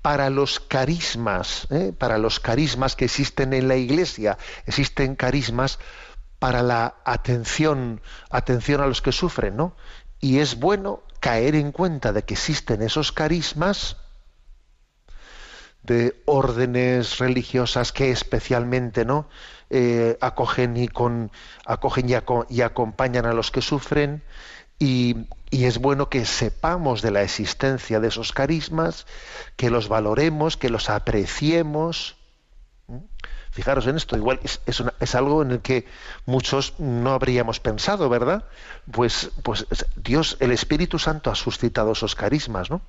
[0.00, 1.92] para los carismas, ¿eh?
[1.96, 4.38] para los carismas que existen en la Iglesia.
[4.66, 5.78] Existen carismas
[6.38, 8.00] para la atención,
[8.30, 9.76] atención a los que sufren, ¿no?
[10.20, 13.98] Y es bueno caer en cuenta de que existen esos carismas
[15.82, 19.28] de órdenes religiosas que especialmente no
[19.70, 21.30] Eh, acogen y con
[21.66, 24.22] acogen y, aco- y acompañan a los que sufren
[24.78, 29.06] y, es bueno que sepamos de la existencia de esos carismas
[29.56, 32.16] que los valoremos que los apreciemos.
[33.52, 35.86] Fijaros en esto, igual es, una- es algo en el que
[36.26, 38.44] muchos no habríamos pensado, ¿verdad?
[38.90, 42.82] Pues, pues es- Dios, el Espíritu Santo ha suscitado esos carismas, ¿no?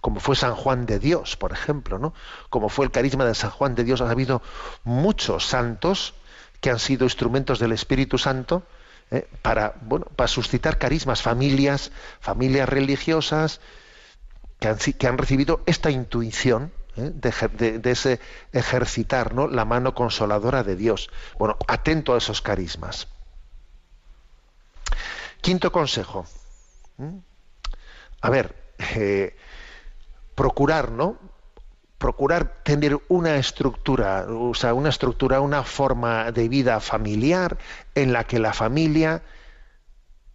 [0.00, 2.14] Como fue San Juan de Dios, por ejemplo, ¿no?
[2.50, 4.42] Como fue el carisma de San Juan de Dios, ha habido
[4.84, 6.14] muchos santos
[6.60, 8.62] que han sido instrumentos del Espíritu Santo
[9.10, 9.28] ¿eh?
[9.42, 13.60] para, bueno, para suscitar carismas, familias, familias religiosas,
[14.60, 17.12] que han, que han recibido esta intuición ¿eh?
[17.14, 18.20] de, de- ese
[18.52, 21.10] ejercitar la mano consoladora de Dios.
[21.38, 23.08] Bueno, atento a esos carismas.
[25.40, 26.26] Quinto consejo.
[26.96, 27.18] ¿Mm?
[28.22, 28.54] A ver,
[28.96, 29.36] eh,
[30.34, 31.18] procurar, ¿no?
[31.98, 37.56] Procurar tener una estructura, o sea, una estructura, una forma de vida familiar
[37.94, 39.22] en la que la familia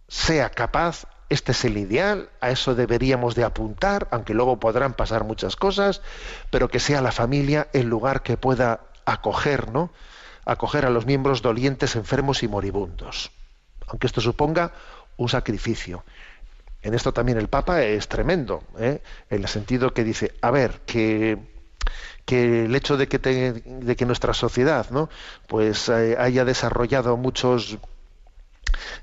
[0.08, 5.24] sea capaz, este es el ideal, a eso deberíamos de apuntar, aunque luego podrán pasar
[5.24, 6.02] muchas cosas,
[6.50, 9.90] pero que sea la familia el lugar que pueda acoger, ¿no?
[10.44, 13.30] Acoger a los miembros dolientes, enfermos y moribundos.
[13.86, 14.72] Aunque esto suponga
[15.16, 16.04] un sacrificio.
[16.82, 19.00] En esto también el Papa es tremendo, ¿eh?
[19.30, 21.38] en el sentido que dice, a ver, que,
[22.24, 25.08] que el hecho de que, de que nuestra sociedad ¿no?
[25.46, 27.78] pues eh, haya desarrollado muchos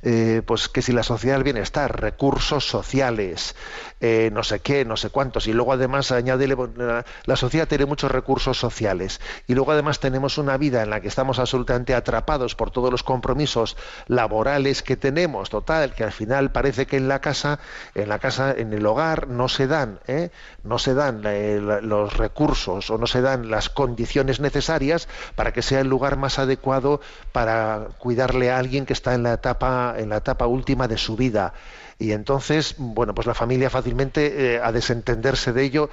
[0.03, 3.55] eh, pues que si la sociedad del bienestar, recursos sociales,
[4.01, 7.85] eh, no sé qué, no sé cuántos, y luego además añade la, la sociedad tiene
[7.85, 12.55] muchos recursos sociales, y luego además tenemos una vida en la que estamos absolutamente atrapados
[12.55, 17.19] por todos los compromisos laborales que tenemos, total, que al final parece que en la
[17.19, 17.59] casa,
[17.95, 20.29] en la casa, en el hogar no se dan, ¿eh?
[20.63, 25.61] no se dan eh, los recursos o no se dan las condiciones necesarias para que
[25.61, 27.01] sea el lugar más adecuado
[27.31, 29.58] para cuidarle a alguien que está en la etapa,
[29.97, 31.53] en la etapa última de su vida.
[31.97, 35.89] Y entonces, bueno, pues la familia fácilmente eh, a desentenderse de ello.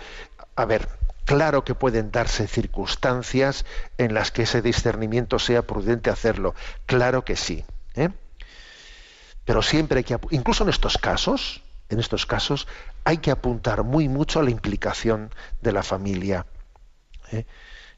[0.54, 0.88] A ver,
[1.24, 3.64] claro que pueden darse circunstancias
[3.98, 6.54] en las que ese discernimiento sea prudente hacerlo.
[6.86, 7.64] Claro que sí.
[7.94, 8.10] ¿eh?
[9.44, 12.66] Pero siempre hay que, incluso en estos casos, en estos casos,
[13.04, 15.30] hay que apuntar muy mucho a la implicación
[15.62, 16.46] de la familia.
[17.32, 17.46] ¿eh?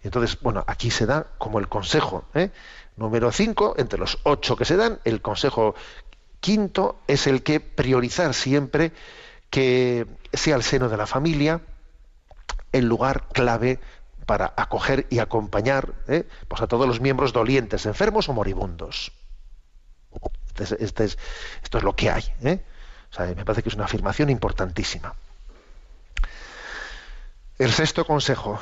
[0.02, 2.24] Entonces, bueno, aquí se da como el consejo.
[2.34, 2.50] ¿eh?
[2.98, 5.74] Número 5, entre los ocho que se dan, el consejo
[6.40, 8.92] quinto es el que priorizar siempre
[9.50, 11.60] que sea el seno de la familia
[12.72, 13.80] el lugar clave
[14.26, 16.28] para acoger y acompañar ¿eh?
[16.48, 19.10] pues a todos los miembros dolientes, enfermos o moribundos.
[20.48, 21.18] Este es- este es-
[21.62, 22.24] esto es lo que hay.
[22.42, 22.60] ¿eh?
[23.10, 25.14] O sea, me parece que es una afirmación importantísima.
[27.58, 28.60] El sexto consejo,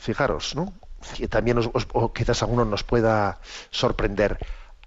[0.00, 0.72] fijaros, ¿no?
[1.16, 3.40] Que también os- os- o quizás alguno nos pueda
[3.70, 4.38] sorprender,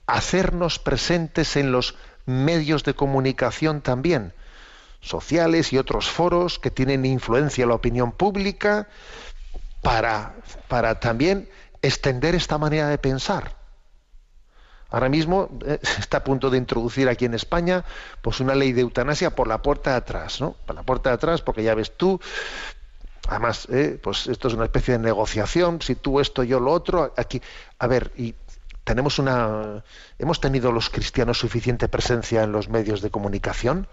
[0.07, 1.95] hacernos presentes en los
[2.25, 4.33] medios de comunicación también,
[5.01, 8.87] sociales y otros foros que tienen influencia en la opinión pública,
[9.81, 10.33] para,
[10.67, 11.47] para también
[11.81, 13.55] extender esta manera de pensar.
[14.89, 17.83] Ahora mismo eh, está a punto de introducir aquí en España
[18.21, 20.55] pues una ley de eutanasia por la puerta de atrás, ¿no?
[20.65, 22.19] Por la puerta de atrás, porque ya ves tú,
[23.29, 27.13] además, eh, pues esto es una especie de negociación, si tú esto, yo lo otro,
[27.17, 27.41] aquí,
[27.79, 28.35] a ver, y
[28.83, 29.83] tenemos una,
[30.19, 33.87] hemos tenido los cristianos suficiente presencia en los medios de comunicación,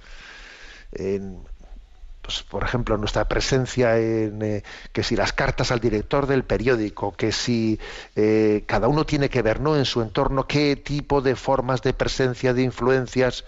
[2.22, 4.62] pues, por ejemplo, nuestra presencia en eh,
[4.92, 7.80] que si las cartas al director del periódico, que si
[8.14, 9.76] eh, cada uno tiene que ver ¿no?
[9.76, 13.44] en su entorno qué tipo de formas de presencia, de influencias,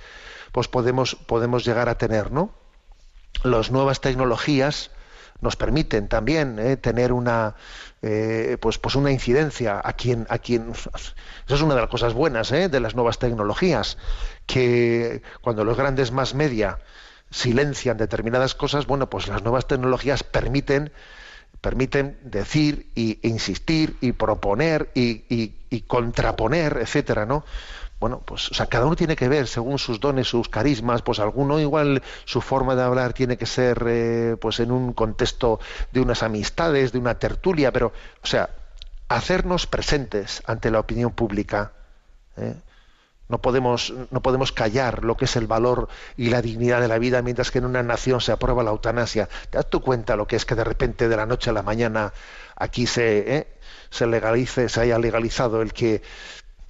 [0.50, 2.50] pues podemos, podemos llegar a tener, ¿no?
[3.44, 4.90] Las nuevas tecnologías
[5.40, 7.54] nos permiten también eh, tener una
[8.02, 11.12] eh, pues, pues una incidencia a quien a quien eso
[11.54, 13.98] es una de las cosas buenas eh, de las nuevas tecnologías
[14.46, 16.78] que cuando los grandes más media
[17.30, 20.92] silencian determinadas cosas, bueno, pues las nuevas tecnologías permiten,
[21.60, 27.44] permiten decir y, e insistir y proponer y, y- y contraponer, etcétera, ¿no?
[28.04, 31.20] Bueno, pues o sea, cada uno tiene que ver según sus dones, sus carismas, pues
[31.20, 35.58] alguno igual su forma de hablar tiene que ser eh, pues en un contexto
[35.90, 38.50] de unas amistades, de una tertulia, pero, o sea,
[39.08, 41.72] hacernos presentes ante la opinión pública.
[42.36, 42.52] ¿eh?
[43.30, 45.88] No podemos, no podemos callar lo que es el valor
[46.18, 49.30] y la dignidad de la vida mientras que en una nación se aprueba la eutanasia.
[49.48, 51.62] ¿Te das tú cuenta lo que es que de repente de la noche a la
[51.62, 52.12] mañana
[52.54, 53.48] aquí se, eh,
[53.88, 56.02] se legalice, se haya legalizado el que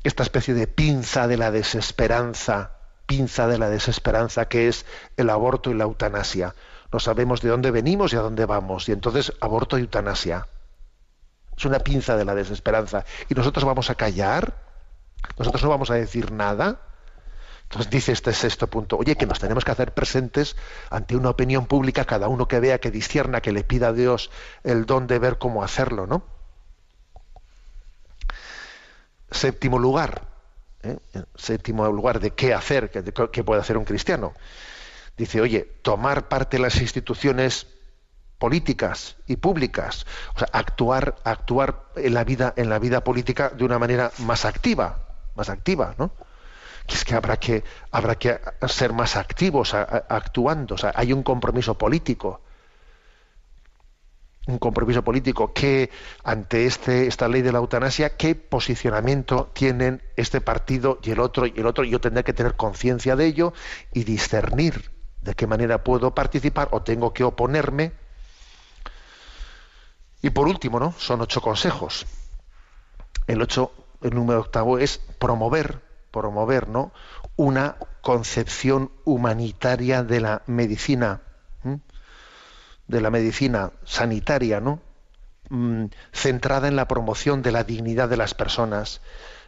[0.04, 2.72] esta especie de pinza de la desesperanza,
[3.06, 4.86] pinza de la desesperanza que es
[5.16, 6.54] el aborto y la eutanasia?
[6.92, 8.88] No sabemos de dónde venimos y a dónde vamos.
[8.88, 10.46] Y entonces aborto y eutanasia.
[11.56, 13.04] Es una pinza de la desesperanza.
[13.28, 14.54] ¿Y nosotros vamos a callar?
[15.38, 16.80] nosotros no vamos a decir nada.
[17.64, 20.54] Entonces dice este sexto punto, oye, que nos tenemos que hacer presentes
[20.90, 24.30] ante una opinión pública, cada uno que vea, que discierna, que le pida a Dios
[24.62, 26.33] el don de ver cómo hacerlo, ¿no?
[29.34, 30.22] Séptimo lugar,
[30.84, 30.96] ¿eh?
[31.34, 34.32] séptimo lugar de qué hacer, qué, puede hacer un cristiano.
[35.16, 37.66] Dice, oye, tomar parte en las instituciones
[38.38, 40.06] políticas y públicas,
[40.36, 44.44] o sea, actuar, actuar en la vida, en la vida política de una manera más
[44.44, 45.00] activa,
[45.34, 46.12] más activa, ¿no?
[46.86, 51.24] Que es que habrá que, habrá que ser más activos actuando, o sea, hay un
[51.24, 52.40] compromiso político,
[54.46, 55.90] un compromiso político que
[56.22, 61.46] ante este, esta ley de la eutanasia, qué posicionamiento tienen este partido y el otro
[61.46, 63.52] y el otro, yo tendré que tener conciencia de ello
[63.92, 64.90] y discernir
[65.22, 67.92] de qué manera puedo participar o tengo que oponerme
[70.24, 70.94] y por último, ¿no?
[70.96, 72.06] Son ocho consejos.
[73.26, 76.92] El ocho, el número octavo es promover, promover, ¿no?
[77.36, 81.20] Una concepción humanitaria de la medicina.
[82.88, 84.80] De la medicina sanitaria, ¿no?
[85.50, 89.00] Mm, centrada en la promoción de la dignidad de las personas.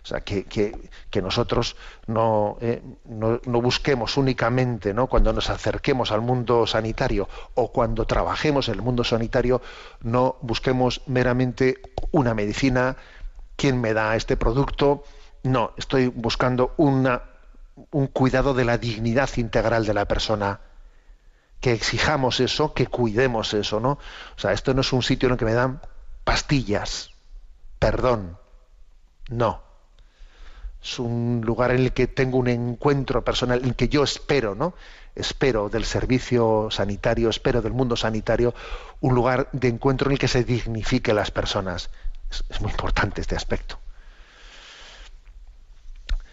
[0.04, 1.74] O sea, que, que- que nosotros
[2.06, 5.08] no, eh, no- no busquemos únicamente, ¿no?
[5.08, 9.60] cuando nos acerquemos al mundo sanitario o cuando trabajemos en el mundo sanitario,
[10.02, 11.78] no busquemos meramente
[12.12, 12.96] una medicina,
[13.56, 15.02] quién me da este producto.
[15.42, 17.22] No, estoy buscando una,
[17.90, 20.60] un cuidado de la dignidad integral de la persona
[21.60, 23.92] que exijamos eso, que cuidemos eso, ¿no?
[23.92, 25.80] O sea, esto no es un sitio en el que me dan
[26.24, 27.10] pastillas,
[27.78, 28.38] perdón,
[29.28, 29.62] no.
[30.82, 34.54] Es un lugar en el que tengo un encuentro personal, en el que yo espero,
[34.54, 34.74] ¿no?
[35.14, 38.54] Espero del servicio sanitario, espero del mundo sanitario,
[39.00, 41.90] un lugar de encuentro en el que se dignifique las personas.
[42.30, 43.78] Es, muy importante este aspecto.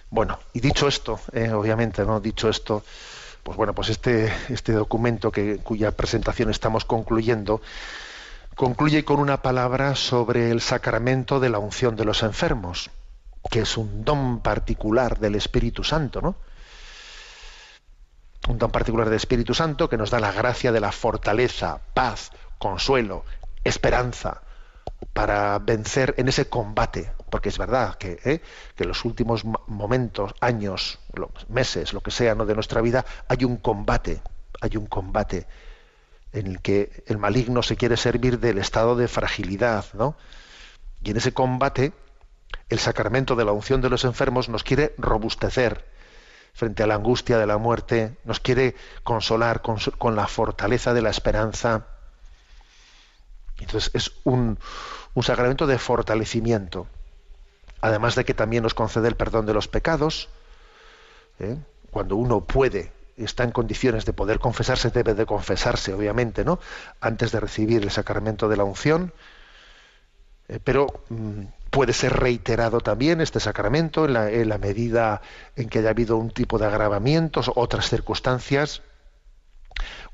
[0.10, 2.20] Bueno, y dicho esto, eh, obviamente, ¿no?
[2.20, 2.84] Dicho esto,
[3.44, 5.32] pues bueno, pues este, este documento
[5.64, 7.62] cuya presentación estamos concluyendo,
[8.56, 12.89] concluye con una palabra sobre el sacramento de la unción de los enfermos,
[13.52, 16.36] que es un don particular del Espíritu Santo, ¿no?
[18.48, 22.32] Un don particular del Espíritu Santo que nos da la gracia de la fortaleza, paz,
[22.58, 23.26] consuelo,
[23.64, 24.41] esperanza
[25.14, 28.42] para vencer en ese combate, porque es verdad que, ¿eh?
[28.76, 31.00] que en los últimos mo- momentos, años,
[31.50, 32.46] meses, lo que sea, ¿no?
[32.46, 34.22] de nuestra vida, hay un combate,
[34.62, 35.46] hay un combate
[36.32, 40.16] en el que el maligno se quiere servir del estado de fragilidad, ¿no?
[41.04, 41.94] Y en ese combate,
[42.70, 45.86] el sacramento de la unción de los enfermos nos quiere robustecer
[46.54, 51.10] frente a la angustia de la muerte, nos quiere consolar con la fortaleza de la
[51.12, 51.88] esperanza.
[53.64, 54.59] Entonces es un,
[55.22, 56.88] sacramento de fortalecimiento,
[57.82, 60.30] además de que también nos concede el perdón de los pecados.
[61.39, 61.57] ¿eh?
[61.91, 66.59] Cuando uno puede, está en condiciones de poder confesarse, debe de confesarse, obviamente, ¿no?
[66.99, 69.14] Antes de recibir el sacramento de la unción.
[70.49, 75.22] Eh, pero mm, puede ser reiterado también este sacramento en la, en la medida
[75.55, 78.82] en que haya habido un tipo de agravamientos, otras circunstancias.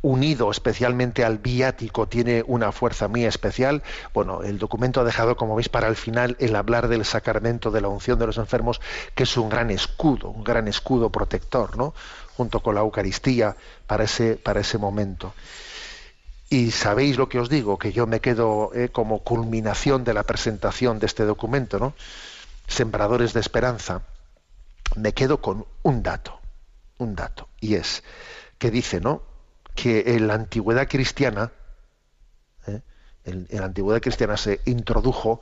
[0.01, 3.84] Unido especialmente al viático, tiene una fuerza muy especial.
[4.14, 7.82] Bueno, el documento ha dejado, como veis, para el final el hablar del sacramento de
[7.82, 8.80] la unción de los enfermos,
[9.16, 11.93] que es un gran escudo, un gran escudo protector, ¿no?
[12.38, 13.57] Junto con la Eucaristía
[13.88, 15.34] para ese, para ese momento.
[16.49, 20.24] Y sabéis lo que os digo, que yo me quedo eh, como culminación de la
[20.24, 21.93] presentación de este documento, ¿no?
[22.68, 24.01] Sembradores de esperanza.
[24.95, 26.39] Me quedo con un dato,
[26.97, 28.03] un dato, y es
[28.57, 29.22] que dice, ¿no?
[29.82, 31.53] Que en la antigüedad cristiana,
[32.67, 32.82] ¿eh?
[33.23, 35.41] en, la antigüedad cristiana se introdujo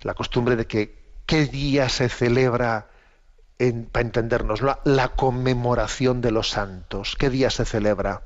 [0.00, 2.88] la costumbre de que qué día se celebra,
[3.92, 7.16] para entendernos, la, la conmemoración de los santos.
[7.18, 8.22] ¿Qué día se celebra?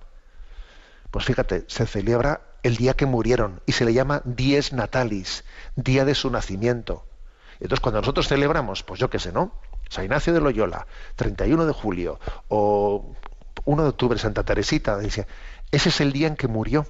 [1.11, 5.45] Pues fíjate, se celebra el día que murieron y se le llama dies natalis,
[5.75, 7.07] día de su nacimiento.
[7.55, 9.53] Entonces, cuando nosotros celebramos, pues yo qué sé, ¿no?
[9.89, 10.87] San Ignacio de Loyola,
[11.17, 13.17] 31 de julio, o
[13.65, 15.27] 1 de octubre, Santa Teresita, dice,
[15.71, 16.87] ese es el día en que murió.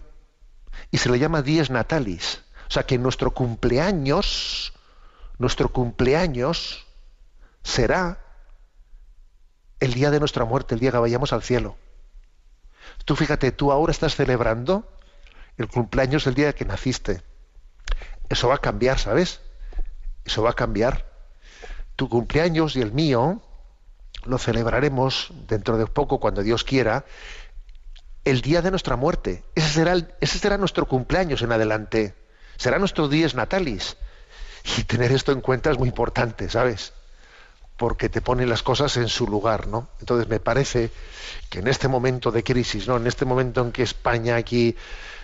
[0.90, 2.42] Y se le llama dies natalis.
[2.68, 4.72] O sea que nuestro cumpleaños,
[5.38, 6.86] nuestro cumpleaños
[7.62, 8.18] será
[9.80, 11.76] el día de nuestra muerte, el día que vayamos al cielo.
[13.04, 14.88] Tú fíjate, tú ahora estás celebrando
[15.56, 17.22] el cumpleaños del día que naciste.
[18.28, 19.40] Eso va a cambiar, ¿sabes?
[20.24, 21.10] Eso va a cambiar.
[21.96, 23.42] Tu cumpleaños y el mío
[24.24, 27.04] lo celebraremos dentro de poco, cuando Dios quiera,
[28.24, 29.44] el día de nuestra muerte.
[29.54, 32.14] Ese será, el- ese será nuestro cumpleaños en adelante.
[32.56, 33.96] Será nuestro dies natalis.
[34.76, 36.92] Y tener esto en cuenta es muy importante, ¿sabes?
[37.76, 39.88] porque te pone las cosas en su lugar, ¿no?
[40.00, 40.90] Entonces me parece
[41.48, 42.98] que en este momento de crisis, ¿no?
[42.98, 44.76] En este momento en que España aquí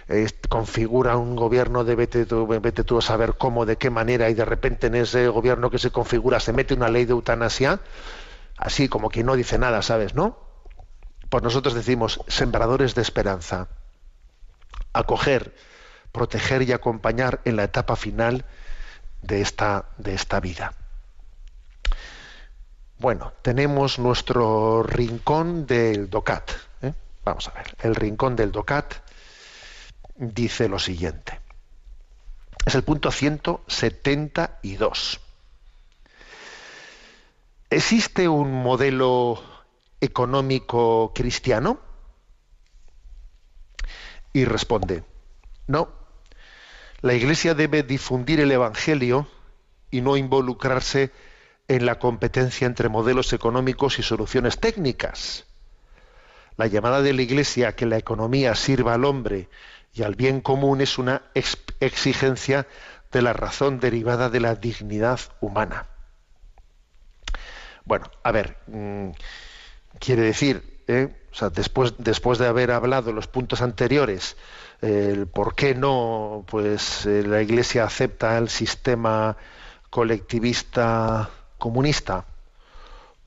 [0.09, 4.30] eh, configura un gobierno de vete tú, vete tú a saber cómo, de qué manera,
[4.30, 7.78] y de repente en ese gobierno que se configura se mete una ley de eutanasia,
[8.57, 10.14] así como que no dice nada, ¿sabes?
[10.14, 10.38] ¿No?
[11.28, 13.68] Pues nosotros decimos sembradores de esperanza,
[14.92, 15.54] acoger,
[16.12, 18.44] proteger y acompañar en la etapa final
[19.22, 20.72] de esta, de esta vida.
[22.98, 26.50] Bueno, tenemos nuestro rincón del DOCAT.
[26.82, 26.94] ¿eh?
[27.24, 28.94] Vamos a ver, el rincón del DOCAT
[30.16, 31.40] dice lo siguiente.
[32.64, 35.20] Es el punto 172.
[37.71, 39.43] ¿Existe un modelo
[40.01, 41.81] económico cristiano?
[44.33, 45.05] Y responde,
[45.67, 45.89] no.
[47.01, 49.27] La Iglesia debe difundir el Evangelio
[49.91, 51.11] y no involucrarse
[51.69, 55.47] en la competencia entre modelos económicos y soluciones técnicas.
[56.57, 59.49] La llamada de la Iglesia a que la economía sirva al hombre
[59.93, 62.67] y al bien común es una ex- exigencia
[63.11, 65.89] de la razón derivada de la dignidad humana.
[67.87, 69.11] Bueno, a ver, mm,
[70.01, 71.14] quiere decir, ¿eh?
[71.30, 74.37] o sea, después, después de haber hablado los puntos anteriores,
[74.82, 79.37] el por qué no, pues eh, la Iglesia acepta el sistema
[79.89, 82.26] colectivista comunista,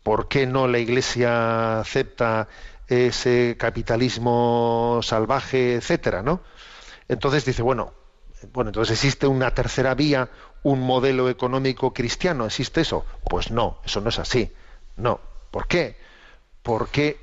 [0.03, 2.49] por qué no la Iglesia acepta
[2.87, 6.41] ese capitalismo salvaje, etcétera, ¿no?
[7.07, 7.93] Entonces dice, bueno,
[8.53, 10.29] bueno, entonces existe una tercera vía,
[10.63, 13.05] un modelo económico cristiano, ¿existe eso?
[13.29, 14.51] Pues no, eso no es así.
[14.97, 15.19] No.
[15.51, 15.97] ¿Por qué?
[16.61, 17.17] Porque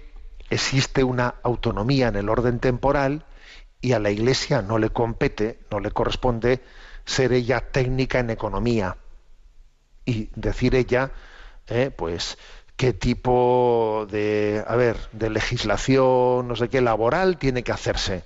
[0.50, 3.24] existe una autonomía en el orden temporal
[3.80, 6.60] y a la Iglesia no le compete, no le corresponde
[7.04, 8.96] ser ella técnica en economía
[10.04, 11.12] y decir ella,
[11.68, 12.38] eh, pues,
[12.76, 18.24] qué tipo de, a ver, de legislación, no sé qué, laboral tiene que hacerse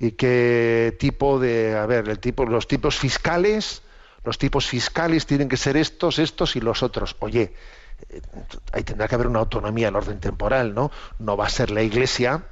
[0.00, 3.82] y qué tipo de, a ver, el tipo, los tipos fiscales,
[4.24, 7.16] los tipos fiscales tienen que ser estos, estos y los otros.
[7.20, 7.54] Oye,
[8.08, 8.22] eh,
[8.72, 10.90] ahí tendrá que haber una autonomía del orden temporal, ¿no?
[11.18, 12.44] No va a ser la Iglesia,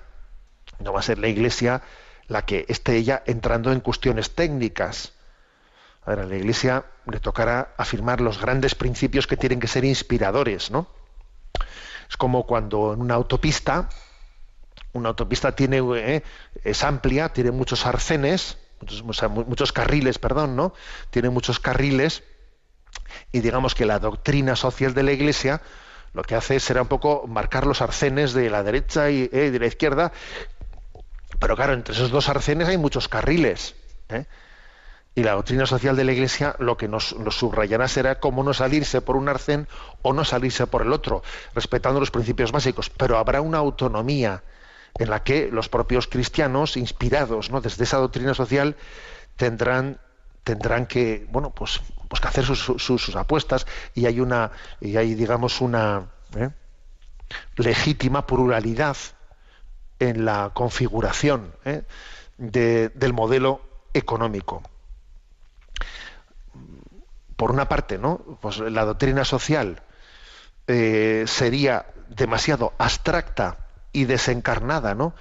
[0.80, 1.82] no va a ser la Iglesia
[2.26, 5.12] la que esté ella entrando en cuestiones técnicas.
[6.04, 9.84] A ver, a la Iglesia le tocará afirmar los grandes principios que tienen que ser
[9.84, 10.88] inspiradores, ¿no?
[12.08, 13.88] Es como cuando en una autopista,
[14.92, 16.22] una autopista tiene eh,
[16.64, 20.74] es amplia, tiene muchos arcenes, muchos, muchos carriles, perdón, ¿no?
[21.10, 22.22] Tiene muchos carriles
[23.32, 25.60] y digamos que la doctrina social de la Iglesia
[26.14, 29.58] lo que hace será un poco marcar los arcenes de la derecha y eh, de
[29.58, 30.12] la izquierda,
[31.38, 33.74] pero claro, entre esos dos arcenes hay muchos carriles.
[34.08, 34.24] ¿eh?
[35.14, 38.54] Y la doctrina social de la Iglesia lo que nos, nos subrayará será cómo no
[38.54, 39.68] salirse por un arcén
[40.02, 41.22] o no salirse por el otro,
[41.54, 42.90] respetando los principios básicos.
[42.90, 44.42] Pero habrá una autonomía
[44.98, 47.60] en la que los propios cristianos, inspirados ¿no?
[47.60, 48.76] desde esa doctrina social,
[49.36, 50.00] tendrán,
[50.44, 55.14] tendrán que, bueno, pues, pues que hacer sus, sus- apuestas y hay una, y hay,
[55.14, 56.50] digamos, una ¿eh?
[57.56, 58.96] legítima pluralidad
[60.00, 61.82] en la configuración ¿eh?
[62.36, 63.60] de- del modelo
[63.94, 64.62] económico
[67.36, 68.18] por una parte, ¿no?
[68.40, 69.82] Pues la doctrina social
[70.66, 73.67] eh, sería demasiado abstracta
[73.98, 75.12] y desencarnada, ¿no?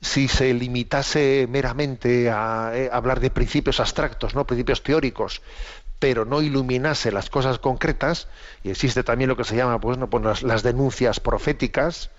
[0.00, 4.44] Si se limitase meramente a, eh, hablar de principios abstractos, ¿no?
[4.44, 5.40] Principios teóricos,
[6.00, 8.26] pero no iluminase las cosas concretas,
[8.64, 10.10] y existe también lo que se llama, pues, ¿no?
[10.10, 12.10] Pues las, las denuncias proféticas,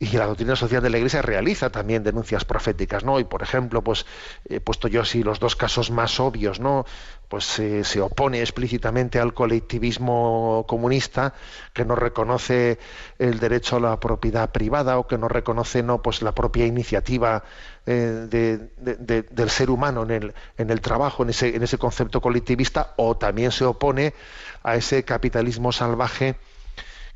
[0.00, 3.18] y la doctrina social de la Iglesia realiza también denuncias proféticas, ¿no?
[3.18, 4.06] Y por ejemplo, pues
[4.48, 6.86] he puesto yo así los dos casos más obvios, ¿no?
[7.28, 11.34] Pues eh, se opone explícitamente al colectivismo comunista
[11.72, 12.78] que no reconoce
[13.18, 17.42] el derecho a la propiedad privada o que no reconoce no pues la propia iniciativa
[17.86, 21.62] eh, de- de- de- del ser humano en el, en el trabajo, en ese, en
[21.64, 24.14] ese concepto colectivista, o también se opone
[24.62, 26.36] a ese capitalismo salvaje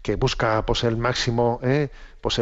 [0.03, 1.89] que busca pues el máximo eh,
[2.21, 2.41] pues,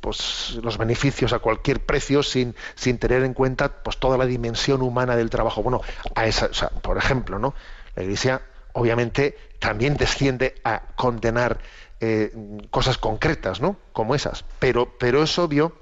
[0.00, 4.82] pues los beneficios a cualquier precio sin, sin tener en cuenta pues toda la dimensión
[4.82, 5.62] humana del trabajo.
[5.62, 5.80] Bueno
[6.14, 6.50] a esa
[6.82, 7.54] por ejemplo no
[7.96, 8.42] la iglesia
[8.74, 11.58] obviamente también desciende a condenar
[12.00, 12.32] eh,
[12.70, 14.44] cosas concretas no como esas.
[14.58, 15.74] Pero pero es obvio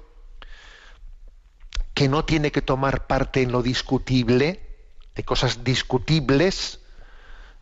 [1.93, 4.71] que no tiene que tomar parte en lo discutible
[5.15, 6.79] hay cosas discutibles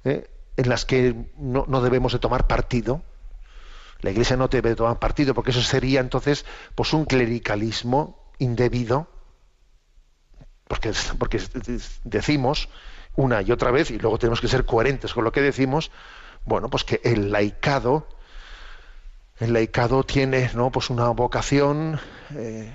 [0.04, 3.02] eh, en las que no, no debemos de tomar partido
[4.02, 6.46] la Iglesia no debe tomar partido porque eso sería entonces
[6.76, 9.08] pues un clericalismo indebido,
[10.68, 11.42] porque, porque
[12.04, 12.70] decimos
[13.16, 15.92] una y otra vez y luego tenemos que ser coherentes con lo que decimos,
[16.46, 18.08] bueno, pues que el laicado,
[19.40, 20.72] el laicado tiene ¿no?
[20.72, 22.00] pues una vocación
[22.36, 22.74] eh,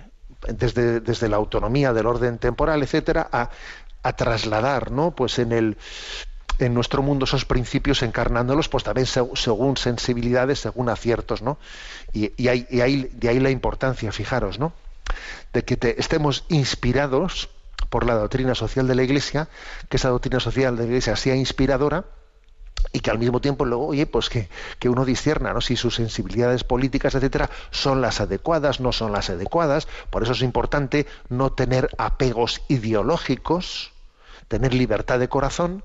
[0.49, 3.49] desde, desde la autonomía del orden temporal, etcétera, a,
[4.03, 5.15] a trasladar, ¿no?
[5.15, 5.79] Pues en el
[6.59, 11.59] en nuestro mundo esos principios encarnándolos pues también se- según sensibilidades según aciertos no
[12.13, 14.73] y, y hay, y hay- de ahí la importancia fijaros no
[15.53, 17.51] de que te- estemos inspirados
[17.91, 19.49] por la doctrina social de la iglesia
[19.89, 22.05] que esa doctrina social de la iglesia sea inspiradora
[22.93, 24.49] y que al mismo tiempo luego, oye, pues que,
[24.79, 25.61] que uno discierna, ¿no?
[25.63, 29.89] Si sus sensibilidades políticas, etcétera, son las adecuadas, no son las adecuadas.
[30.11, 33.93] Por eso es importante no tener apegos ideológicos,
[34.49, 35.83] tener libertad de corazón,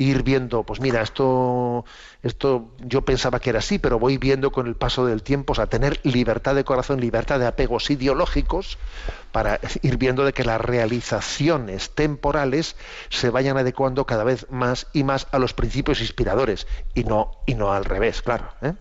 [0.00, 1.84] ir viendo, pues mira, esto,
[2.22, 5.54] esto yo pensaba que era así, pero voy viendo con el paso del tiempo, o
[5.54, 8.78] sea, tener libertad de corazón, libertad de apegos ideológicos,
[9.30, 12.76] para ir viendo de que las realizaciones temporales
[13.10, 17.54] se vayan adecuando cada vez más y más a los principios inspiradores, y no, y
[17.54, 18.48] no al revés, claro.
[18.62, 18.72] ¿eh?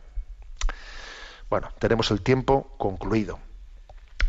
[1.50, 3.40] Bueno, tenemos el tiempo concluido.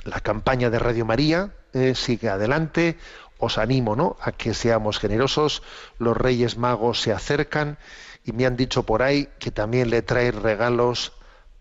[0.03, 2.99] La campaña de Radio María eh, sigue adelante.
[3.41, 4.17] Os animo ¿no?
[4.21, 5.63] a que seamos generosos.
[5.99, 7.79] Los Reyes Magos se acercan
[8.25, 11.13] y me han dicho por ahí que también le traen regalos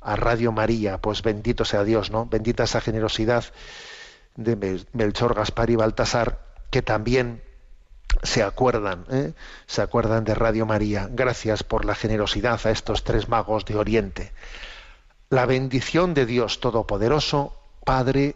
[0.01, 0.99] a Radio María.
[0.99, 2.25] Pues bendito sea Dios, ¿no?
[2.25, 3.45] Bendita esa generosidad
[4.36, 7.41] de Mel- Melchor, Gaspar y Baltasar, que también
[8.23, 9.34] se acuerdan, ¿eh?
[9.67, 11.07] se acuerdan de Radio María.
[11.11, 14.32] Gracias por la generosidad a estos tres magos de Oriente.
[15.30, 17.55] La bendición de Dios Todopoderoso,
[17.86, 18.36] Padre,